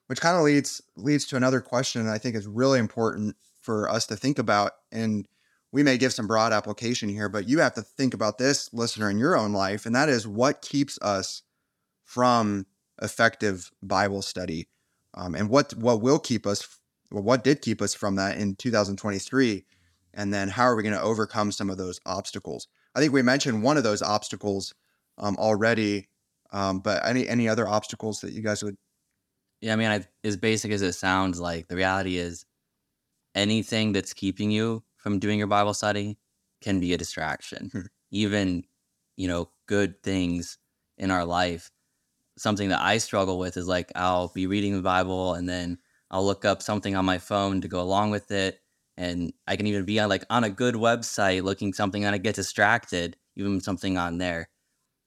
which 0.07 0.21
kind 0.21 0.37
of 0.37 0.43
leads 0.43 0.81
leads 0.95 1.25
to 1.27 1.35
another 1.37 1.61
question 1.61 2.05
that 2.05 2.13
I 2.13 2.17
think 2.17 2.35
is 2.35 2.47
really 2.47 2.79
important 2.79 3.35
for 3.61 3.89
us 3.89 4.05
to 4.07 4.15
think 4.15 4.39
about. 4.39 4.71
And 4.91 5.27
we 5.71 5.83
may 5.83 5.97
give 5.97 6.13
some 6.13 6.27
broad 6.27 6.51
application 6.51 7.09
here, 7.09 7.29
but 7.29 7.47
you 7.47 7.59
have 7.59 7.73
to 7.75 7.81
think 7.81 8.13
about 8.13 8.37
this, 8.37 8.73
listener, 8.73 9.09
in 9.09 9.19
your 9.19 9.37
own 9.37 9.53
life, 9.53 9.85
and 9.85 9.95
that 9.95 10.09
is 10.09 10.27
what 10.27 10.61
keeps 10.61 10.97
us 11.01 11.43
from 12.03 12.65
effective 13.01 13.71
Bible 13.83 14.21
study, 14.21 14.67
um, 15.13 15.35
and 15.35 15.49
what 15.49 15.73
what 15.75 16.01
will 16.01 16.19
keep 16.19 16.47
us, 16.47 16.79
well, 17.11 17.23
what 17.23 17.43
did 17.43 17.61
keep 17.61 17.81
us 17.81 17.93
from 17.93 18.15
that 18.15 18.37
in 18.37 18.55
2023, 18.55 19.63
and 20.15 20.33
then 20.33 20.49
how 20.49 20.63
are 20.63 20.75
we 20.75 20.83
going 20.83 20.95
to 20.95 21.01
overcome 21.01 21.51
some 21.51 21.69
of 21.69 21.77
those 21.77 21.99
obstacles? 22.05 22.67
I 22.95 22.99
think 22.99 23.13
we 23.13 23.21
mentioned 23.21 23.61
one 23.61 23.77
of 23.77 23.83
those 23.83 24.01
obstacles 24.01 24.73
um, 25.19 25.35
already, 25.37 26.09
um, 26.51 26.79
but 26.79 27.05
any 27.05 27.27
any 27.27 27.47
other 27.47 27.67
obstacles 27.67 28.21
that 28.21 28.33
you 28.33 28.41
guys 28.41 28.63
would? 28.63 28.75
Yeah, 29.61 29.73
I 29.73 29.75
mean, 29.75 29.89
I, 29.89 30.05
as 30.23 30.37
basic 30.37 30.71
as 30.71 30.81
it 30.81 30.93
sounds, 30.93 31.39
like 31.39 31.67
the 31.67 31.75
reality 31.75 32.17
is 32.17 32.45
anything 33.35 33.91
that's 33.93 34.13
keeping 34.13 34.51
you 34.51 34.83
from 34.97 35.19
doing 35.19 35.37
your 35.39 35.47
Bible 35.47 35.73
study 35.73 36.17
can 36.61 36.79
be 36.79 36.93
a 36.93 36.97
distraction. 36.97 37.71
Hmm. 37.71 37.81
Even, 38.11 38.65
you 39.17 39.27
know, 39.27 39.51
good 39.67 40.01
things 40.03 40.57
in 40.97 41.11
our 41.11 41.25
life. 41.25 41.71
Something 42.37 42.69
that 42.69 42.81
I 42.81 42.97
struggle 42.99 43.37
with 43.39 43.57
is 43.57 43.67
like 43.67 43.91
I'll 43.95 44.29
be 44.29 44.47
reading 44.47 44.75
the 44.75 44.81
Bible 44.81 45.33
and 45.35 45.47
then 45.49 45.77
I'll 46.11 46.25
look 46.25 46.45
up 46.45 46.61
something 46.61 46.95
on 46.95 47.05
my 47.05 47.17
phone 47.17 47.61
to 47.61 47.67
go 47.67 47.81
along 47.81 48.11
with 48.11 48.31
it. 48.31 48.61
And 48.97 49.33
I 49.47 49.55
can 49.57 49.67
even 49.67 49.85
be 49.85 49.99
on 49.99 50.09
like 50.09 50.25
on 50.29 50.43
a 50.43 50.49
good 50.49 50.75
website 50.75 51.43
looking 51.43 51.73
something 51.73 52.05
and 52.05 52.15
I 52.15 52.17
get 52.17 52.35
distracted, 52.35 53.17
even 53.35 53.61
something 53.61 53.97
on 53.97 54.17
there. 54.19 54.49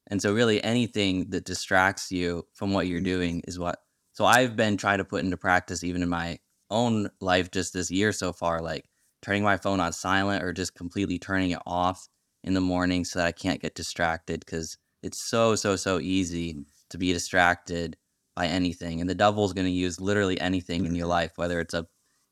And 0.07 0.21
so 0.21 0.33
really 0.33 0.63
anything 0.63 1.29
that 1.31 1.45
distracts 1.45 2.11
you 2.11 2.47
from 2.53 2.73
what 2.73 2.87
you're 2.87 3.01
Mhm. 3.01 3.05
doing 3.05 3.41
is 3.47 3.59
what 3.59 3.79
so 4.13 4.25
I've 4.25 4.55
been 4.55 4.77
trying 4.77 4.99
to 4.99 5.05
put 5.05 5.23
into 5.23 5.37
practice 5.37 5.83
even 5.83 6.03
in 6.03 6.09
my 6.09 6.39
own 6.73 7.09
life 7.21 7.51
just 7.51 7.73
this 7.73 7.91
year 7.91 8.11
so 8.11 8.33
far, 8.33 8.61
like 8.61 8.85
turning 9.21 9.43
my 9.43 9.57
phone 9.57 9.79
on 9.79 9.93
silent 9.93 10.43
or 10.43 10.51
just 10.51 10.75
completely 10.75 11.19
turning 11.19 11.51
it 11.51 11.61
off 11.65 12.09
in 12.43 12.53
the 12.53 12.61
morning 12.61 13.05
so 13.05 13.19
that 13.19 13.27
I 13.27 13.31
can't 13.31 13.61
get 13.61 13.75
distracted 13.75 14.41
because 14.41 14.77
it's 15.01 15.21
so, 15.21 15.55
so, 15.55 15.75
so 15.75 15.99
easy 15.99 16.65
to 16.89 16.97
be 16.97 17.13
distracted 17.13 17.97
by 18.35 18.47
anything. 18.47 18.99
And 18.99 19.09
the 19.09 19.15
devil's 19.15 19.53
going 19.53 19.67
to 19.67 19.71
use 19.71 20.01
literally 20.01 20.39
anything 20.39 20.85
in 20.85 20.95
your 20.95 21.03
mm-hmm. 21.03 21.11
life, 21.11 21.31
whether 21.37 21.59
it's 21.59 21.73
a 21.73 21.87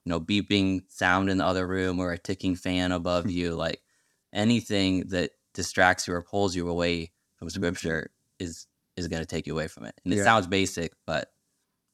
you 0.06 0.10
know 0.10 0.20
beeping 0.20 0.82
sound 0.90 1.30
in 1.30 1.38
the 1.38 1.46
other 1.46 1.68
room 1.68 2.00
or 2.00 2.12
a 2.12 2.18
ticking 2.18 2.56
fan 2.56 2.92
above 2.92 3.30
you, 3.32 3.54
like 3.54 3.82
anything 4.34 5.08
that 5.10 5.32
distracts 5.54 6.08
you 6.08 6.14
or 6.14 6.22
pulls 6.22 6.56
you 6.56 6.70
away 6.70 7.12
from 7.38 7.48
mm-hmm. 7.48 7.60
scripture 7.60 8.12
is 8.40 8.68
is 8.98 9.08
going 9.08 9.22
to 9.22 9.28
take 9.28 9.48
you 9.48 9.54
away 9.54 9.68
from 9.68 9.86
it. 9.86 9.96
And 10.04 10.14
it 10.14 10.18
Yeah. 10.18 10.24
sounds 10.24 10.48
basic, 10.48 10.94
but 11.06 11.32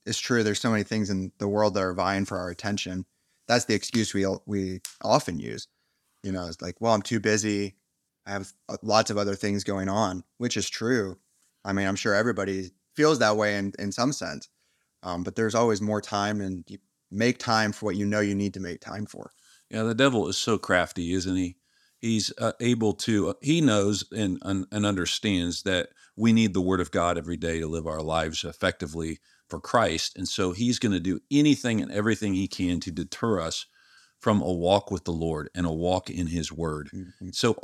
It's 0.07 0.19
true. 0.19 0.41
There's 0.41 0.61
so 0.61 0.71
many 0.71 0.83
things 0.83 1.09
in 1.09 1.31
the 1.37 1.47
world 1.47 1.73
that 1.73 1.83
are 1.83 1.93
vying 1.93 2.25
for 2.25 2.37
our 2.37 2.49
attention. 2.49 3.05
That's 3.47 3.65
the 3.65 3.75
excuse 3.75 4.13
we 4.13 4.25
we 4.45 4.81
often 5.03 5.39
use. 5.39 5.67
You 6.23 6.31
know, 6.31 6.47
it's 6.47 6.61
like, 6.61 6.75
well, 6.79 6.93
I'm 6.93 7.01
too 7.01 7.19
busy. 7.19 7.75
I 8.25 8.31
have 8.31 8.51
lots 8.81 9.09
of 9.09 9.17
other 9.17 9.35
things 9.35 9.63
going 9.63 9.89
on, 9.89 10.23
which 10.37 10.57
is 10.57 10.69
true. 10.69 11.17
I 11.63 11.73
mean, 11.73 11.87
I'm 11.87 11.95
sure 11.95 12.13
everybody 12.13 12.71
feels 12.95 13.19
that 13.19 13.37
way 13.37 13.57
in, 13.57 13.73
in 13.79 13.91
some 13.91 14.11
sense. 14.11 14.49
Um, 15.03 15.23
but 15.23 15.35
there's 15.35 15.55
always 15.55 15.81
more 15.81 16.01
time, 16.01 16.41
and 16.41 16.63
you 16.67 16.79
make 17.11 17.37
time 17.37 17.71
for 17.71 17.85
what 17.85 17.95
you 17.95 18.05
know 18.05 18.19
you 18.19 18.35
need 18.35 18.53
to 18.55 18.59
make 18.59 18.81
time 18.81 19.05
for. 19.05 19.31
Yeah, 19.69 19.83
the 19.83 19.95
devil 19.95 20.27
is 20.27 20.37
so 20.37 20.57
crafty, 20.57 21.13
isn't 21.13 21.35
he? 21.35 21.57
He's 21.99 22.33
uh, 22.39 22.53
able 22.59 22.93
to. 22.93 23.29
Uh, 23.29 23.33
he 23.41 23.61
knows 23.61 24.05
and, 24.11 24.39
and 24.41 24.65
and 24.71 24.85
understands 24.85 25.63
that 25.63 25.89
we 26.15 26.33
need 26.33 26.53
the 26.53 26.61
Word 26.61 26.81
of 26.81 26.91
God 26.91 27.17
every 27.17 27.37
day 27.37 27.59
to 27.59 27.67
live 27.67 27.87
our 27.87 28.01
lives 28.01 28.43
effectively 28.43 29.19
for 29.49 29.59
Christ, 29.59 30.17
and 30.17 30.27
so 30.27 30.51
he's 30.51 30.79
going 30.79 30.91
to 30.93 30.99
do 30.99 31.19
anything 31.31 31.81
and 31.81 31.91
everything 31.91 32.33
he 32.33 32.47
can 32.47 32.79
to 32.81 32.91
deter 32.91 33.39
us 33.41 33.65
from 34.19 34.41
a 34.41 34.51
walk 34.51 34.91
with 34.91 35.03
the 35.05 35.13
Lord 35.13 35.49
and 35.55 35.65
a 35.65 35.71
walk 35.71 36.09
in 36.09 36.27
His 36.27 36.51
Word. 36.51 36.89
Mhm. 36.93 37.33
So, 37.35 37.55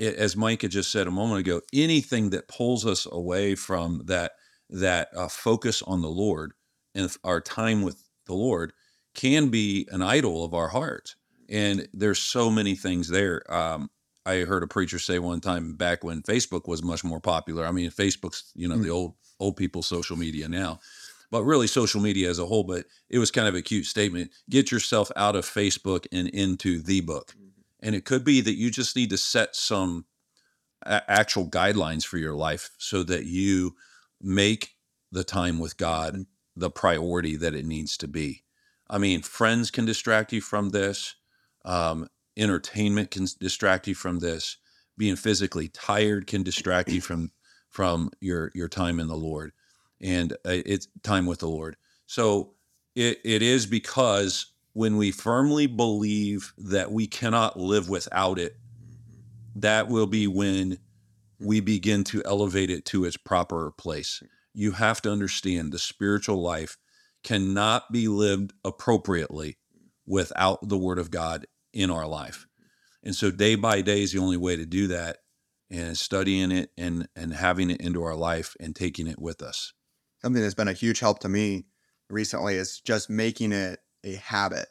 as 0.00 0.36
Mike 0.36 0.62
had 0.62 0.70
just 0.70 0.90
said 0.90 1.06
a 1.06 1.10
moment 1.10 1.40
ago, 1.40 1.60
anything 1.72 2.30
that 2.30 2.48
pulls 2.48 2.84
us 2.86 3.06
away 3.10 3.54
from 3.54 4.02
that 4.06 4.32
that 4.70 5.08
uh, 5.14 5.28
focus 5.28 5.82
on 5.82 6.00
the 6.02 6.10
Lord 6.10 6.52
and 6.94 7.14
our 7.24 7.40
time 7.40 7.82
with 7.82 8.08
the 8.26 8.34
Lord 8.34 8.72
can 9.14 9.48
be 9.50 9.86
an 9.90 10.00
idol 10.02 10.44
of 10.44 10.54
our 10.54 10.68
heart. 10.68 11.14
And 11.48 11.86
there's 11.92 12.18
so 12.18 12.50
many 12.50 12.74
things 12.74 13.08
there. 13.08 13.42
Um, 13.52 13.90
I 14.24 14.38
heard 14.40 14.62
a 14.62 14.68
preacher 14.68 14.98
say 14.98 15.18
one 15.18 15.40
time 15.40 15.74
back 15.76 16.02
when 16.04 16.22
Facebook 16.22 16.66
was 16.66 16.82
much 16.82 17.04
more 17.04 17.20
popular. 17.20 17.66
I 17.66 17.72
mean, 17.72 17.90
Facebook's 17.90 18.50
you 18.54 18.68
know 18.68 18.76
Mm. 18.76 18.82
the 18.82 18.90
old 18.90 19.14
old 19.42 19.56
people 19.56 19.82
social 19.82 20.16
media 20.16 20.48
now, 20.48 20.80
but 21.30 21.44
really 21.44 21.66
social 21.66 22.00
media 22.00 22.30
as 22.30 22.38
a 22.38 22.46
whole. 22.46 22.64
But 22.64 22.86
it 23.10 23.18
was 23.18 23.30
kind 23.30 23.48
of 23.48 23.54
a 23.54 23.62
cute 23.62 23.86
statement: 23.86 24.30
get 24.48 24.70
yourself 24.70 25.10
out 25.16 25.36
of 25.36 25.44
Facebook 25.44 26.06
and 26.12 26.28
into 26.28 26.80
the 26.80 27.00
book. 27.00 27.34
And 27.80 27.96
it 27.96 28.04
could 28.04 28.24
be 28.24 28.40
that 28.40 28.54
you 28.54 28.70
just 28.70 28.94
need 28.94 29.10
to 29.10 29.18
set 29.18 29.56
some 29.56 30.06
a- 30.82 31.10
actual 31.10 31.48
guidelines 31.48 32.06
for 32.06 32.16
your 32.18 32.34
life 32.34 32.70
so 32.78 33.02
that 33.02 33.26
you 33.26 33.74
make 34.20 34.76
the 35.10 35.24
time 35.24 35.58
with 35.58 35.76
God 35.76 36.26
the 36.54 36.70
priority 36.70 37.36
that 37.36 37.54
it 37.54 37.66
needs 37.66 37.96
to 37.98 38.08
be. 38.08 38.44
I 38.88 38.98
mean, 38.98 39.22
friends 39.22 39.70
can 39.70 39.84
distract 39.84 40.32
you 40.32 40.40
from 40.40 40.70
this. 40.70 41.14
Um, 41.64 42.08
entertainment 42.36 43.10
can 43.10 43.26
distract 43.40 43.88
you 43.88 43.94
from 43.94 44.18
this. 44.18 44.58
Being 44.98 45.16
physically 45.16 45.68
tired 45.68 46.26
can 46.26 46.42
distract 46.42 46.90
you 46.90 47.00
from 47.00 47.30
from 47.72 48.10
your 48.20 48.52
your 48.54 48.68
time 48.68 49.00
in 49.00 49.08
the 49.08 49.16
Lord, 49.16 49.52
and 50.00 50.32
uh, 50.32 50.60
it's 50.64 50.88
time 51.02 51.26
with 51.26 51.40
the 51.40 51.48
Lord. 51.48 51.76
So 52.06 52.54
it, 52.94 53.18
it 53.24 53.42
is 53.42 53.66
because 53.66 54.52
when 54.74 54.96
we 54.96 55.10
firmly 55.10 55.66
believe 55.66 56.52
that 56.58 56.92
we 56.92 57.06
cannot 57.06 57.58
live 57.58 57.88
without 57.88 58.38
it, 58.38 58.56
that 59.56 59.88
will 59.88 60.06
be 60.06 60.26
when 60.26 60.78
we 61.38 61.60
begin 61.60 62.04
to 62.04 62.22
elevate 62.24 62.70
it 62.70 62.84
to 62.86 63.04
its 63.04 63.16
proper 63.16 63.72
place. 63.72 64.22
You 64.54 64.72
have 64.72 65.02
to 65.02 65.10
understand 65.10 65.72
the 65.72 65.78
spiritual 65.78 66.40
life 66.40 66.76
cannot 67.24 67.90
be 67.92 68.08
lived 68.08 68.52
appropriately 68.64 69.58
without 70.06 70.68
the 70.68 70.78
word 70.78 70.98
of 70.98 71.10
God 71.10 71.46
in 71.72 71.90
our 71.90 72.06
life. 72.06 72.46
And 73.02 73.14
so 73.14 73.30
day 73.30 73.54
by 73.54 73.80
day 73.80 74.02
is 74.02 74.12
the 74.12 74.20
only 74.20 74.36
way 74.36 74.56
to 74.56 74.66
do 74.66 74.88
that 74.88 75.18
and 75.72 75.98
studying 75.98 76.52
it 76.52 76.70
and 76.78 77.08
and 77.16 77.34
having 77.34 77.70
it 77.70 77.80
into 77.80 78.04
our 78.04 78.16
life 78.16 78.56
and 78.60 78.76
taking 78.76 79.08
it 79.08 79.20
with 79.20 79.42
us. 79.42 79.74
something 80.20 80.42
that's 80.42 80.54
been 80.54 80.68
a 80.68 80.72
huge 80.72 81.00
help 81.00 81.18
to 81.20 81.28
me 81.28 81.66
recently 82.08 82.54
is 82.56 82.80
just 82.80 83.10
making 83.10 83.52
it 83.52 83.80
a 84.04 84.14
habit. 84.16 84.66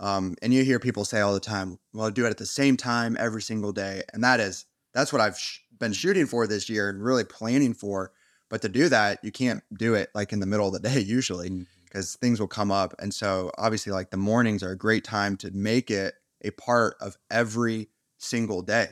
Um, 0.00 0.36
and 0.42 0.54
you 0.54 0.64
hear 0.64 0.78
people 0.80 1.04
say 1.04 1.20
all 1.20 1.34
the 1.34 1.40
time, 1.40 1.78
"Well, 1.92 2.10
do 2.10 2.26
it 2.26 2.30
at 2.30 2.38
the 2.38 2.46
same 2.46 2.76
time 2.76 3.16
every 3.18 3.42
single 3.42 3.72
day," 3.72 4.02
and 4.12 4.24
that 4.24 4.40
is 4.40 4.66
that's 4.94 5.12
what 5.12 5.22
I've 5.22 5.38
sh- 5.38 5.60
been 5.78 5.92
shooting 5.92 6.26
for 6.26 6.46
this 6.46 6.68
year 6.68 6.88
and 6.90 7.02
really 7.04 7.24
planning 7.24 7.74
for. 7.74 8.12
But 8.50 8.62
to 8.62 8.68
do 8.70 8.88
that, 8.90 9.20
you 9.24 9.32
can't 9.32 9.62
do 9.78 9.94
it 9.94 10.10
like 10.14 10.32
in 10.32 10.40
the 10.40 10.46
middle 10.46 10.68
of 10.68 10.74
the 10.74 10.80
day 10.88 11.00
usually 11.18 11.52
because 11.84 12.16
things 12.16 12.40
will 12.40 12.48
come 12.48 12.70
up. 12.72 12.94
And 13.00 13.14
so 13.14 13.52
obviously, 13.58 13.92
like 13.92 14.10
the 14.10 14.16
mornings 14.18 14.62
are 14.62 14.72
a 14.72 14.78
great 14.78 15.04
time 15.04 15.36
to 15.38 15.50
make 15.52 15.90
it 15.90 16.14
a 16.42 16.50
part 16.52 16.96
of 17.00 17.18
every 17.30 17.90
single 18.18 18.62
day, 18.62 18.90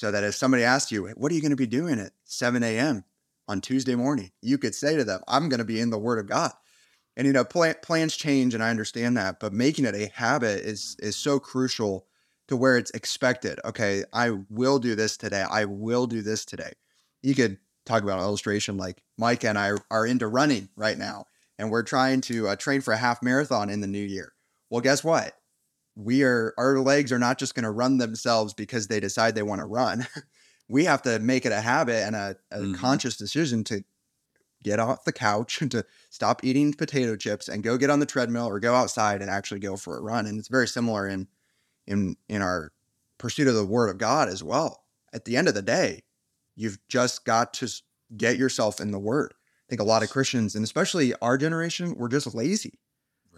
so 0.00 0.10
that 0.10 0.24
if 0.24 0.34
somebody 0.34 0.64
asks 0.64 0.90
you, 0.90 1.06
"What 1.08 1.30
are 1.30 1.34
you 1.34 1.42
going 1.42 1.50
to 1.50 1.56
be 1.56 1.66
doing 1.66 2.00
at 2.00 2.12
7 2.24 2.62
a.m.?" 2.62 3.04
on 3.50 3.60
Tuesday 3.60 3.96
morning, 3.96 4.30
you 4.40 4.56
could 4.56 4.76
say 4.76 4.96
to 4.96 5.02
them, 5.02 5.20
I'm 5.26 5.48
going 5.48 5.58
to 5.58 5.64
be 5.64 5.80
in 5.80 5.90
the 5.90 5.98
Word 5.98 6.20
of 6.20 6.28
God. 6.28 6.52
And, 7.16 7.26
you 7.26 7.32
know, 7.32 7.44
plan, 7.44 7.74
plans 7.82 8.16
change, 8.16 8.54
and 8.54 8.62
I 8.62 8.70
understand 8.70 9.16
that, 9.16 9.40
but 9.40 9.52
making 9.52 9.84
it 9.84 9.94
a 9.96 10.06
habit 10.14 10.60
is 10.60 10.96
is 11.00 11.16
so 11.16 11.40
crucial 11.40 12.06
to 12.46 12.56
where 12.56 12.78
it's 12.78 12.92
expected. 12.92 13.58
Okay, 13.64 14.04
I 14.12 14.30
will 14.48 14.78
do 14.78 14.94
this 14.94 15.16
today. 15.16 15.44
I 15.50 15.64
will 15.64 16.06
do 16.06 16.22
this 16.22 16.44
today. 16.44 16.72
You 17.22 17.34
could 17.34 17.58
talk 17.84 18.04
about 18.04 18.20
an 18.20 18.24
illustration 18.24 18.76
like 18.76 19.02
Mike 19.18 19.44
and 19.44 19.58
I 19.58 19.72
are 19.90 20.06
into 20.06 20.28
running 20.28 20.68
right 20.76 20.96
now, 20.96 21.26
and 21.58 21.70
we're 21.70 21.82
trying 21.82 22.20
to 22.22 22.48
uh, 22.48 22.56
train 22.56 22.80
for 22.80 22.94
a 22.94 22.96
half 22.96 23.20
marathon 23.20 23.68
in 23.68 23.80
the 23.80 23.88
new 23.88 23.98
year. 23.98 24.32
Well, 24.70 24.80
guess 24.80 25.02
what? 25.02 25.34
We 25.96 26.22
are 26.22 26.54
our 26.56 26.78
legs 26.80 27.12
are 27.12 27.18
not 27.18 27.38
just 27.38 27.54
going 27.54 27.64
to 27.64 27.70
run 27.70 27.98
themselves 27.98 28.54
because 28.54 28.86
they 28.88 29.00
decide 29.00 29.34
they 29.34 29.42
want 29.42 29.60
to 29.60 29.66
run. 29.66 30.06
we 30.68 30.84
have 30.84 31.02
to 31.02 31.18
make 31.18 31.44
it 31.44 31.52
a 31.52 31.60
habit 31.60 32.04
and 32.04 32.16
a, 32.16 32.36
a 32.50 32.60
Mhm. 32.60 32.74
conscious 32.74 33.16
decision 33.16 33.64
to 33.64 33.84
get 34.62 34.78
off 34.78 35.04
the 35.04 35.12
couch 35.12 35.60
and 35.62 35.70
to 35.70 35.84
stop 36.10 36.44
eating 36.44 36.72
potato 36.74 37.16
chips 37.16 37.48
and 37.48 37.62
go 37.62 37.78
get 37.78 37.90
on 37.90 38.00
the 38.00 38.06
treadmill 38.06 38.46
or 38.46 38.60
go 38.60 38.74
outside 38.74 39.22
and 39.22 39.30
actually 39.30 39.60
go 39.60 39.76
for 39.76 39.96
a 39.96 40.02
run 40.02 40.26
and 40.26 40.38
it's 40.38 40.48
very 40.48 40.68
similar 40.68 41.08
in 41.08 41.28
in 41.86 42.16
in 42.28 42.42
our 42.42 42.72
pursuit 43.18 43.48
of 43.48 43.54
the 43.54 43.64
word 43.66 43.90
of 43.90 43.98
god 43.98 44.28
as 44.28 44.42
well 44.42 44.84
at 45.12 45.24
the 45.24 45.36
end 45.36 45.48
of 45.48 45.54
the 45.54 45.62
day 45.62 46.02
you've 46.56 46.78
just 46.88 47.24
got 47.24 47.54
to 47.54 47.68
get 48.16 48.36
yourself 48.36 48.80
in 48.80 48.90
the 48.90 48.98
word. 48.98 49.32
I 49.32 49.66
think 49.68 49.80
a 49.80 49.84
lot 49.84 50.02
of 50.02 50.10
Christians, 50.10 50.54
and 50.56 50.64
especially 50.64 51.14
our 51.22 51.38
generation, 51.38 51.94
we're 51.96 52.08
just 52.08 52.34
lazy. 52.34 52.80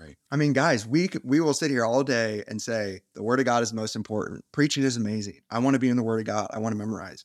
Right. 0.02 0.16
I 0.30 0.36
mean, 0.36 0.52
guys, 0.52 0.86
we 0.86 1.08
we 1.24 1.40
will 1.40 1.54
sit 1.54 1.70
here 1.70 1.84
all 1.84 2.02
day 2.02 2.42
and 2.48 2.60
say 2.60 3.00
the 3.14 3.22
word 3.22 3.38
of 3.38 3.46
God 3.46 3.62
is 3.62 3.72
most 3.72 3.96
important. 3.96 4.44
Preaching 4.52 4.82
is 4.82 4.96
amazing. 4.96 5.40
I 5.50 5.58
want 5.60 5.74
to 5.74 5.80
be 5.80 5.88
in 5.88 5.96
the 5.96 6.02
word 6.02 6.20
of 6.20 6.26
God. 6.26 6.48
I 6.50 6.58
want 6.58 6.72
to 6.72 6.78
memorize. 6.78 7.24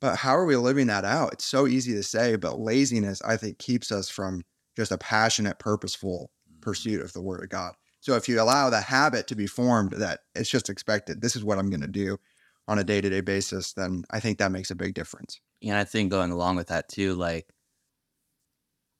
But 0.00 0.16
how 0.16 0.36
are 0.36 0.46
we 0.46 0.56
living 0.56 0.86
that 0.86 1.04
out? 1.04 1.34
It's 1.34 1.44
so 1.44 1.66
easy 1.66 1.92
to 1.92 2.02
say, 2.02 2.36
but 2.36 2.58
laziness, 2.58 3.20
I 3.22 3.36
think, 3.36 3.58
keeps 3.58 3.92
us 3.92 4.08
from 4.08 4.42
just 4.76 4.92
a 4.92 4.98
passionate, 4.98 5.58
purposeful 5.58 6.30
mm-hmm. 6.48 6.60
pursuit 6.60 7.02
of 7.02 7.12
the 7.12 7.20
word 7.20 7.42
of 7.42 7.50
God. 7.50 7.74
So 8.00 8.14
if 8.14 8.28
you 8.28 8.40
allow 8.40 8.70
the 8.70 8.80
habit 8.80 9.26
to 9.26 9.34
be 9.34 9.46
formed 9.46 9.92
that 9.92 10.20
it's 10.34 10.48
just 10.48 10.70
expected, 10.70 11.20
this 11.20 11.36
is 11.36 11.44
what 11.44 11.58
I'm 11.58 11.68
going 11.68 11.82
to 11.82 11.86
do 11.86 12.18
on 12.66 12.78
a 12.78 12.84
day 12.84 13.00
to 13.00 13.10
day 13.10 13.20
basis, 13.20 13.74
then 13.74 14.04
I 14.10 14.20
think 14.20 14.38
that 14.38 14.52
makes 14.52 14.70
a 14.70 14.76
big 14.76 14.94
difference. 14.94 15.38
And 15.62 15.74
I 15.74 15.84
think 15.84 16.10
going 16.10 16.30
along 16.30 16.56
with 16.56 16.68
that 16.68 16.88
too, 16.88 17.14
like 17.14 17.46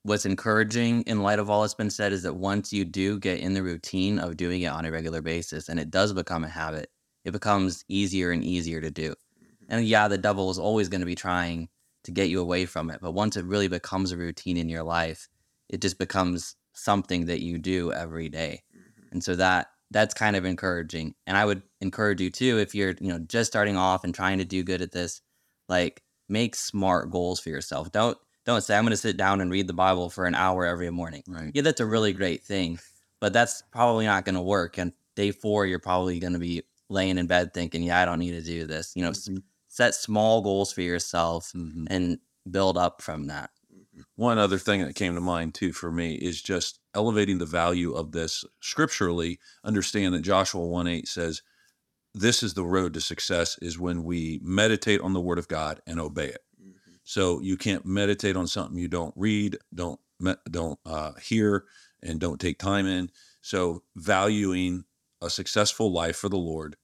what's 0.02 0.24
encouraging 0.24 1.02
in 1.02 1.22
light 1.22 1.38
of 1.38 1.50
all 1.50 1.62
that's 1.62 1.74
been 1.74 1.90
said 1.90 2.12
is 2.12 2.22
that 2.22 2.34
once 2.34 2.72
you 2.72 2.84
do 2.84 3.18
get 3.18 3.40
in 3.40 3.54
the 3.54 3.62
routine 3.62 4.18
of 4.18 4.36
doing 4.36 4.62
it 4.62 4.68
on 4.68 4.84
a 4.84 4.90
regular 4.90 5.20
basis 5.20 5.68
and 5.68 5.78
it 5.78 5.90
does 5.90 6.12
become 6.12 6.44
a 6.44 6.48
habit, 6.48 6.90
it 7.24 7.32
becomes 7.32 7.84
easier 7.88 8.30
and 8.30 8.42
easier 8.42 8.80
to 8.80 8.90
do. 8.90 9.10
Mm-hmm. 9.10 9.64
And 9.68 9.86
yeah, 9.86 10.08
the 10.08 10.18
devil 10.18 10.50
is 10.50 10.58
always 10.58 10.88
going 10.88 11.02
to 11.02 11.06
be 11.06 11.14
trying 11.14 11.68
to 12.04 12.12
get 12.12 12.30
you 12.30 12.40
away 12.40 12.64
from 12.64 12.90
it. 12.90 13.00
But 13.02 13.12
once 13.12 13.36
it 13.36 13.44
really 13.44 13.68
becomes 13.68 14.10
a 14.10 14.16
routine 14.16 14.56
in 14.56 14.70
your 14.70 14.82
life, 14.82 15.28
it 15.68 15.82
just 15.82 15.98
becomes 15.98 16.56
something 16.72 17.26
that 17.26 17.42
you 17.42 17.58
do 17.58 17.92
every 17.92 18.28
day. 18.28 18.62
Mm-hmm. 18.74 19.12
And 19.12 19.24
so 19.24 19.36
that 19.36 19.68
that's 19.90 20.14
kind 20.14 20.36
of 20.36 20.44
encouraging. 20.44 21.14
And 21.26 21.36
I 21.36 21.44
would 21.44 21.62
encourage 21.80 22.20
you 22.20 22.30
too 22.30 22.58
if 22.58 22.74
you're, 22.74 22.94
you 23.00 23.08
know, 23.08 23.18
just 23.18 23.50
starting 23.50 23.76
off 23.76 24.04
and 24.04 24.14
trying 24.14 24.38
to 24.38 24.44
do 24.44 24.62
good 24.62 24.80
at 24.80 24.92
this, 24.92 25.20
like 25.68 26.02
make 26.28 26.54
smart 26.54 27.10
goals 27.10 27.40
for 27.40 27.50
yourself. 27.50 27.90
Don't 27.92 28.16
don't 28.46 28.62
say 28.62 28.76
I'm 28.76 28.84
going 28.84 28.90
to 28.92 28.96
sit 28.96 29.16
down 29.16 29.40
and 29.40 29.50
read 29.50 29.66
the 29.66 29.72
Bible 29.72 30.10
for 30.10 30.26
an 30.26 30.34
hour 30.34 30.64
every 30.66 30.90
morning. 30.90 31.22
Right. 31.26 31.50
Yeah, 31.54 31.62
that's 31.62 31.80
a 31.80 31.86
really 31.86 32.12
great 32.12 32.42
thing, 32.42 32.78
but 33.20 33.32
that's 33.32 33.62
probably 33.70 34.06
not 34.06 34.24
going 34.24 34.34
to 34.34 34.42
work. 34.42 34.78
And 34.78 34.92
day 35.16 35.30
4 35.30 35.66
you're 35.66 35.78
probably 35.78 36.18
going 36.18 36.32
to 36.32 36.38
be 36.38 36.62
laying 36.88 37.18
in 37.18 37.26
bed 37.26 37.52
thinking, 37.54 37.82
"Yeah, 37.82 38.00
I 38.00 38.04
don't 38.04 38.18
need 38.18 38.32
to 38.32 38.42
do 38.42 38.66
this." 38.66 38.92
You 38.96 39.02
know, 39.04 39.10
Mhm. 39.10 39.42
set 39.68 39.94
small 39.94 40.42
goals 40.42 40.72
for 40.72 40.82
yourself 40.82 41.52
Mhm. 41.52 41.86
and 41.90 42.18
build 42.50 42.76
up 42.76 43.02
from 43.02 43.26
that. 43.26 43.50
One 44.16 44.38
other 44.38 44.58
thing 44.58 44.80
that 44.82 44.94
came 44.94 45.14
to 45.14 45.20
mind 45.20 45.54
too 45.54 45.72
for 45.72 45.92
me 45.92 46.14
is 46.14 46.40
just 46.42 46.80
elevating 46.94 47.38
the 47.38 47.46
value 47.46 47.92
of 47.92 48.12
this 48.12 48.44
scripturally. 48.60 49.38
Understand 49.62 50.14
that 50.14 50.22
Joshua 50.22 50.66
1 50.66 50.86
8 50.86 51.06
says, 51.08 51.42
This 52.14 52.42
is 52.42 52.54
the 52.54 52.64
road 52.64 52.94
to 52.94 53.00
success 53.00 53.56
is 53.62 53.78
when 53.78 54.02
we 54.02 54.40
meditate 54.42 55.00
on 55.00 55.12
the 55.12 55.20
word 55.20 55.38
of 55.38 55.46
God 55.48 55.80
and 55.86 56.00
obey 56.00 56.26
it. 56.28 56.44
So 57.10 57.40
you 57.40 57.56
can't 57.56 57.84
meditate 57.84 58.36
on 58.36 58.46
something 58.46 58.78
you 58.78 58.86
don't 58.86 59.12
read, 59.16 59.58
don't 59.74 59.98
don't 60.48 60.78
uh, 60.86 61.14
hear, 61.14 61.64
and 62.04 62.20
don't 62.20 62.40
take 62.40 62.56
time 62.60 62.86
in. 62.86 63.10
So 63.42 63.82
valuing 63.96 64.84
a 65.20 65.28
successful 65.28 65.92
life 65.92 66.14
for 66.14 66.28
the 66.28 66.36
Lord 66.38 66.76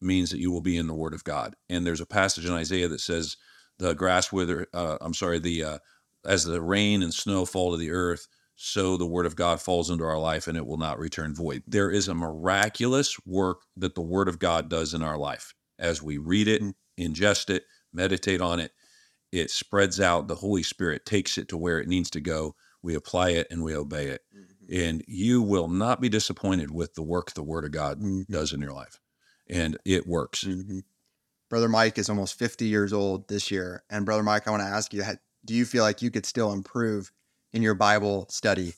means 0.00 0.30
that 0.30 0.40
you 0.40 0.50
will 0.50 0.62
be 0.62 0.78
in 0.78 0.86
the 0.86 0.94
Word 0.94 1.12
of 1.12 1.22
God. 1.22 1.54
And 1.68 1.86
there's 1.86 2.00
a 2.00 2.06
passage 2.06 2.46
in 2.46 2.52
Isaiah 2.54 2.88
that 2.88 3.02
says, 3.02 3.36
"The 3.78 3.92
grass 3.92 4.32
wither." 4.32 4.68
Uh, 4.72 4.96
I'm 5.02 5.12
sorry, 5.12 5.38
the 5.38 5.62
uh, 5.62 5.78
as 6.24 6.44
the 6.44 6.62
rain 6.62 7.02
and 7.02 7.12
snow 7.12 7.44
fall 7.44 7.72
to 7.72 7.76
the 7.76 7.90
earth, 7.90 8.26
so 8.56 8.96
the 8.96 9.04
Word 9.04 9.26
of 9.26 9.36
God 9.36 9.60
falls 9.60 9.90
into 9.90 10.04
our 10.04 10.18
life, 10.18 10.48
and 10.48 10.56
it 10.56 10.64
will 10.64 10.78
not 10.78 10.98
return 10.98 11.34
void. 11.34 11.62
There 11.66 11.90
is 11.90 12.08
a 12.08 12.14
miraculous 12.14 13.18
work 13.26 13.60
that 13.76 13.96
the 13.96 14.00
Word 14.00 14.28
of 14.28 14.38
God 14.38 14.70
does 14.70 14.94
in 14.94 15.02
our 15.02 15.18
life 15.18 15.52
as 15.78 16.02
we 16.02 16.16
read 16.16 16.48
it, 16.48 16.62
Mm. 16.62 16.74
ingest 16.98 17.50
it, 17.50 17.64
meditate 17.92 18.40
on 18.40 18.60
it 18.60 18.72
it 19.34 19.50
spreads 19.50 20.00
out 20.00 20.28
the 20.28 20.34
holy 20.36 20.62
spirit 20.62 21.04
takes 21.04 21.36
it 21.36 21.48
to 21.48 21.56
where 21.56 21.80
it 21.80 21.88
needs 21.88 22.08
to 22.10 22.20
go 22.20 22.54
we 22.82 22.94
apply 22.94 23.30
it 23.30 23.46
and 23.50 23.62
we 23.62 23.74
obey 23.74 24.06
it 24.06 24.22
and 24.72 25.04
you 25.06 25.42
will 25.42 25.68
not 25.68 26.00
be 26.00 26.08
disappointed 26.08 26.70
with 26.70 26.94
the 26.94 27.02
work 27.02 27.32
the 27.34 27.42
word 27.42 27.64
of 27.64 27.72
god 27.72 28.00
Mhm. 28.00 28.26
does 28.28 28.52
in 28.52 28.60
your 28.60 28.72
life 28.72 29.00
and 29.48 29.76
it 29.84 30.06
works 30.06 30.44
Mhm. 30.44 30.84
Brother 31.50 31.68
Mike 31.68 31.98
is 31.98 32.08
almost 32.08 32.38
50 32.38 32.66
years 32.66 32.92
old 32.92 33.28
this 33.28 33.50
year. 33.50 33.84
And 33.90 34.04
Brother 34.04 34.22
Mike, 34.22 34.48
I 34.48 34.50
want 34.50 34.62
to 34.62 34.66
ask 34.66 34.92
you, 34.92 35.04
do 35.44 35.54
you 35.54 35.64
feel 35.64 35.84
like 35.84 36.02
you 36.02 36.10
could 36.10 36.26
still 36.26 36.52
improve 36.52 37.12
in 37.52 37.62
your 37.62 37.74
Bible 37.74 38.26
study? 38.30 38.74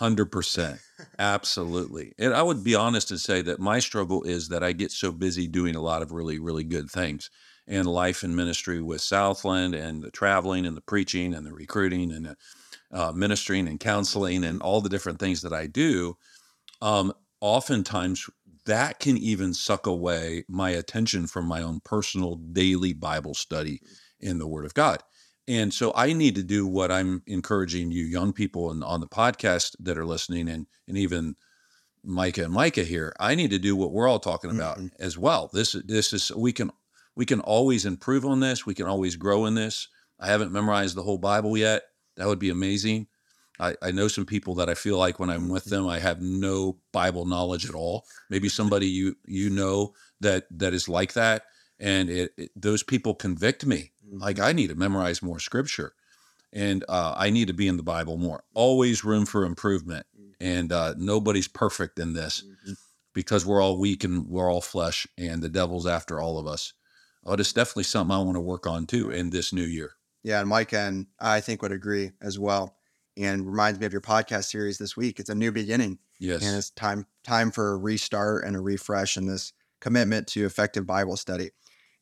100% 0.00 0.80
absolutely 1.20 2.12
and 2.18 2.34
i 2.34 2.42
would 2.42 2.64
be 2.64 2.74
honest 2.74 3.12
and 3.12 3.20
say 3.20 3.40
that 3.40 3.60
my 3.60 3.78
struggle 3.78 4.24
is 4.24 4.48
that 4.48 4.64
i 4.64 4.72
get 4.72 4.90
so 4.90 5.12
busy 5.12 5.46
doing 5.46 5.76
a 5.76 5.80
lot 5.80 6.02
of 6.02 6.10
really 6.10 6.40
really 6.40 6.64
good 6.64 6.90
things 6.90 7.30
and 7.66 7.86
life 7.86 8.22
and 8.22 8.34
ministry 8.36 8.80
with 8.80 9.00
southland 9.00 9.74
and 9.74 10.02
the 10.02 10.10
traveling 10.10 10.66
and 10.66 10.76
the 10.76 10.82
preaching 10.82 11.34
and 11.34 11.46
the 11.46 11.52
recruiting 11.52 12.12
and 12.12 12.26
the 12.26 12.36
uh, 12.92 13.12
ministering 13.12 13.66
and 13.68 13.80
counseling 13.80 14.44
and 14.44 14.62
all 14.62 14.80
the 14.80 14.88
different 14.88 15.18
things 15.18 15.42
that 15.42 15.52
i 15.52 15.66
do 15.66 16.16
um, 16.82 17.12
oftentimes 17.40 18.28
that 18.66 18.98
can 18.98 19.16
even 19.18 19.52
suck 19.52 19.86
away 19.86 20.44
my 20.48 20.70
attention 20.70 21.26
from 21.26 21.46
my 21.46 21.62
own 21.62 21.80
personal 21.84 22.36
daily 22.36 22.92
bible 22.92 23.34
study 23.34 23.80
in 24.20 24.38
the 24.38 24.46
word 24.46 24.64
of 24.64 24.74
god 24.74 25.02
and 25.46 25.74
so 25.74 25.92
I 25.94 26.14
need 26.14 26.36
to 26.36 26.42
do 26.42 26.66
what 26.66 26.90
I'm 26.90 27.22
encouraging 27.26 27.90
you 27.90 28.04
young 28.04 28.32
people 28.32 28.70
and 28.70 28.82
on 28.82 29.00
the 29.00 29.06
podcast 29.06 29.76
that 29.80 29.98
are 29.98 30.06
listening 30.06 30.48
and 30.48 30.66
and 30.88 30.96
even 30.96 31.36
Micah 32.02 32.44
and 32.44 32.52
Micah 32.52 32.84
here, 32.84 33.14
I 33.18 33.34
need 33.34 33.50
to 33.50 33.58
do 33.58 33.76
what 33.76 33.92
we're 33.92 34.08
all 34.08 34.20
talking 34.20 34.50
about 34.50 34.78
Mhm. 34.78 34.90
as 34.98 35.16
well. 35.18 35.50
This 35.52 35.72
this 35.84 36.12
is 36.12 36.30
we 36.32 36.52
can 36.52 36.70
we 37.16 37.26
can 37.26 37.40
always 37.40 37.84
improve 37.84 38.24
on 38.24 38.40
this. 38.40 38.66
We 38.66 38.74
can 38.74 38.86
always 38.86 39.16
grow 39.16 39.46
in 39.46 39.54
this. 39.54 39.88
I 40.18 40.26
haven't 40.26 40.52
memorized 40.52 40.96
the 40.96 41.02
whole 41.02 41.18
Bible 41.18 41.56
yet. 41.56 41.82
That 42.16 42.26
would 42.26 42.38
be 42.38 42.50
amazing. 42.50 43.06
I, 43.60 43.74
I 43.82 43.90
know 43.92 44.08
some 44.08 44.26
people 44.26 44.56
that 44.56 44.68
I 44.68 44.74
feel 44.74 44.98
like 44.98 45.20
when 45.20 45.30
I'm 45.30 45.48
with 45.48 45.66
them, 45.66 45.86
I 45.86 46.00
have 46.00 46.20
no 46.20 46.78
Bible 46.92 47.24
knowledge 47.24 47.68
at 47.68 47.74
all. 47.74 48.04
Maybe 48.30 48.48
somebody 48.60 48.86
you 48.88 49.16
you 49.26 49.50
know 49.50 49.94
that 50.20 50.46
that 50.50 50.74
is 50.74 50.88
like 50.88 51.12
that, 51.14 51.44
and 51.78 52.10
it, 52.10 52.32
it 52.36 52.50
those 52.56 52.82
people 52.82 53.14
convict 53.14 53.64
me 53.64 53.92
like 54.12 54.38
I 54.40 54.52
need 54.52 54.68
to 54.70 54.74
memorize 54.74 55.22
more 55.22 55.38
scripture, 55.38 55.94
and 56.52 56.84
uh, 56.88 57.14
I 57.16 57.30
need 57.30 57.46
to 57.48 57.54
be 57.54 57.68
in 57.68 57.76
the 57.76 57.82
Bible 57.82 58.16
more. 58.16 58.42
Always 58.54 59.04
room 59.04 59.24
for 59.24 59.44
improvement, 59.44 60.06
and 60.40 60.72
uh, 60.72 60.94
nobody's 60.98 61.48
perfect 61.48 61.98
in 61.98 62.12
this 62.12 62.42
Mhm. 62.42 62.76
because 63.14 63.46
we're 63.46 63.62
all 63.62 63.78
weak 63.78 64.02
and 64.02 64.26
we're 64.28 64.50
all 64.50 64.60
flesh, 64.60 65.06
and 65.16 65.42
the 65.42 65.48
devil's 65.48 65.86
after 65.86 66.20
all 66.20 66.38
of 66.38 66.46
us. 66.48 66.72
But 67.24 67.40
it's 67.40 67.52
definitely 67.52 67.84
something 67.84 68.14
I 68.14 68.18
want 68.18 68.36
to 68.36 68.40
work 68.40 68.66
on 68.66 68.86
too 68.86 69.10
in 69.10 69.30
this 69.30 69.52
new 69.52 69.64
year. 69.64 69.92
Yeah, 70.22 70.40
and 70.40 70.48
Mike 70.48 70.72
and 70.72 71.06
I 71.18 71.40
think 71.40 71.62
would 71.62 71.72
agree 71.72 72.12
as 72.20 72.38
well. 72.38 72.76
And 73.16 73.46
reminds 73.46 73.78
me 73.78 73.86
of 73.86 73.92
your 73.92 74.00
podcast 74.00 74.44
series 74.44 74.78
this 74.78 74.96
week. 74.96 75.20
It's 75.20 75.30
a 75.30 75.34
new 75.34 75.52
beginning, 75.52 75.98
Yes, 76.18 76.44
and 76.44 76.56
it's 76.56 76.70
time 76.70 77.06
time 77.22 77.50
for 77.52 77.72
a 77.72 77.76
restart 77.76 78.44
and 78.44 78.56
a 78.56 78.60
refresh 78.60 79.16
in 79.16 79.26
this 79.26 79.52
commitment 79.80 80.26
to 80.28 80.44
effective 80.44 80.86
Bible 80.86 81.16
study. 81.16 81.50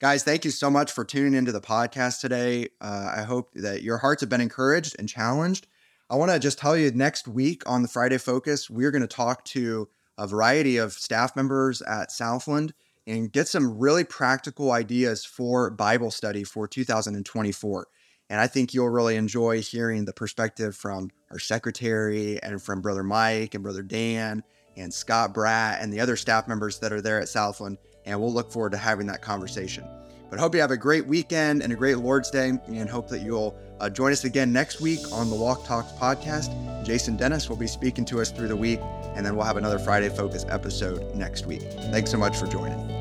Guys, 0.01 0.25
thank 0.25 0.45
you 0.45 0.51
so 0.51 0.71
much 0.71 0.91
for 0.91 1.05
tuning 1.05 1.35
into 1.35 1.53
the 1.53 1.61
podcast 1.61 2.21
today. 2.21 2.69
Uh, 2.81 3.13
I 3.17 3.23
hope 3.23 3.53
that 3.55 3.83
your 3.83 3.99
hearts 3.99 4.21
have 4.21 4.31
been 4.31 4.41
encouraged 4.41 4.97
and 4.99 5.09
challenged. 5.09 5.67
I 6.11 6.17
want 6.17 6.33
to 6.33 6.39
just 6.39 6.59
tell 6.59 6.77
you 6.77 6.91
next 6.91 7.29
week 7.29 7.63
on 7.67 7.83
the 7.83 7.89
Friday 7.89 8.19
Focus, 8.19 8.69
we're 8.69 8.91
going 8.91 9.03
to 9.03 9.09
talk 9.09 9.45
to 9.47 9.89
a 10.19 10.27
variety 10.27 10.77
of 10.77 10.93
staff 10.93 11.37
members 11.37 11.83
at 11.83 12.11
Southland 12.11 12.75
and 13.07 13.33
get 13.33 13.49
some 13.49 13.79
really 13.79 14.05
practical 14.05 14.73
ideas 14.73 15.25
for 15.25 15.71
Bible 15.71 16.11
study 16.11 16.45
for 16.45 16.69
2024. 16.69 17.87
And 18.31 18.41
I 18.41 18.47
think 18.47 18.73
you'll 18.73 18.88
really 18.88 19.17
enjoy 19.17 19.61
hearing 19.61 20.05
the 20.05 20.12
perspective 20.12 20.75
from 20.75 21.11
our 21.31 21.38
secretary 21.38 22.43
and 22.43 22.62
from 22.62 22.81
Brother 22.81 23.03
Mike 23.03 23.55
and 23.55 23.62
Brother 23.62 23.83
Dan 23.83 24.43
and 24.77 24.93
Scott 24.93 25.35
Bratt 25.35 25.83
and 25.83 25.93
the 25.93 26.01
other 26.01 26.17
staff 26.17 26.49
members 26.49 26.79
that 26.79 26.93
are 26.93 27.01
there 27.01 27.21
at 27.21 27.29
Southland. 27.29 27.79
And 28.07 28.19
we'll 28.19 28.33
look 28.33 28.51
forward 28.51 28.73
to 28.73 28.79
having 28.79 29.07
that 29.09 29.23
conversation. 29.23 29.85
But 30.33 30.41
hope 30.41 30.55
you 30.55 30.62
have 30.62 30.71
a 30.71 30.79
great 30.79 31.07
weekend 31.07 31.62
and 31.62 31.75
a 31.75 31.77
great 31.77 31.99
Lord's 31.99 32.31
Day, 32.31 32.53
and 32.67 32.88
hope 32.88 33.07
that 33.11 33.21
you'll 33.21 33.55
uh, 33.81 33.91
join 33.91 34.12
us 34.12 34.25
again 34.25 34.51
next 34.51 34.81
week 34.81 35.01
on 35.12 35.29
the 35.29 35.37
Walk 35.37 35.67
Talks 35.67 35.93
podcast. 35.93 36.87
Jason 36.87 37.19
Dennis 37.19 37.51
will 37.51 37.57
be 37.59 37.67
speaking 37.67 38.07
to 38.07 38.19
us 38.23 38.31
through 38.31 38.49
the 38.49 38.57
week, 38.57 38.81
and 39.15 39.27
then 39.27 39.37
we'll 39.37 39.45
have 39.45 39.59
another 39.59 39.79
Friday 39.79 40.09
Focus 40.09 40.47
episode 40.49 41.15
next 41.15 41.45
week. 41.45 41.61
Thanks 41.91 42.11
so 42.11 42.17
much 42.17 42.38
for 42.38 42.47
joining. 42.47 42.92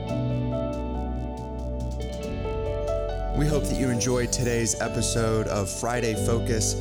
We 3.38 3.48
hope 3.48 3.63
that 3.63 3.78
you 3.80 3.89
enjoyed 3.89 4.34
today's 4.34 4.80
episode 4.82 5.48
of 5.48 5.70
Friday 5.70 6.13
Focus, 6.26 6.76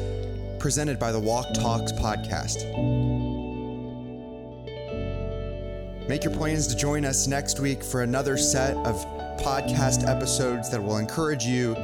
presented 0.58 0.98
by 0.98 1.12
the 1.12 1.18
Walk 1.18 1.46
Talks 1.54 1.92
podcast. 1.92 2.66
Make 6.08 6.24
your 6.24 6.34
plans 6.34 6.66
to 6.66 6.76
join 6.76 7.04
us 7.04 7.28
next 7.28 7.60
week 7.60 7.84
for 7.84 8.02
another 8.02 8.36
set 8.36 8.76
of 8.78 8.96
podcast 9.40 10.06
episodes 10.08 10.70
that 10.70 10.82
will 10.82 10.98
encourage 10.98 11.44
you 11.44 11.76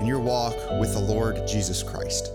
in 0.00 0.06
your 0.06 0.20
walk 0.20 0.54
with 0.78 0.92
the 0.92 1.00
Lord 1.00 1.46
Jesus 1.48 1.82
Christ. 1.82 2.30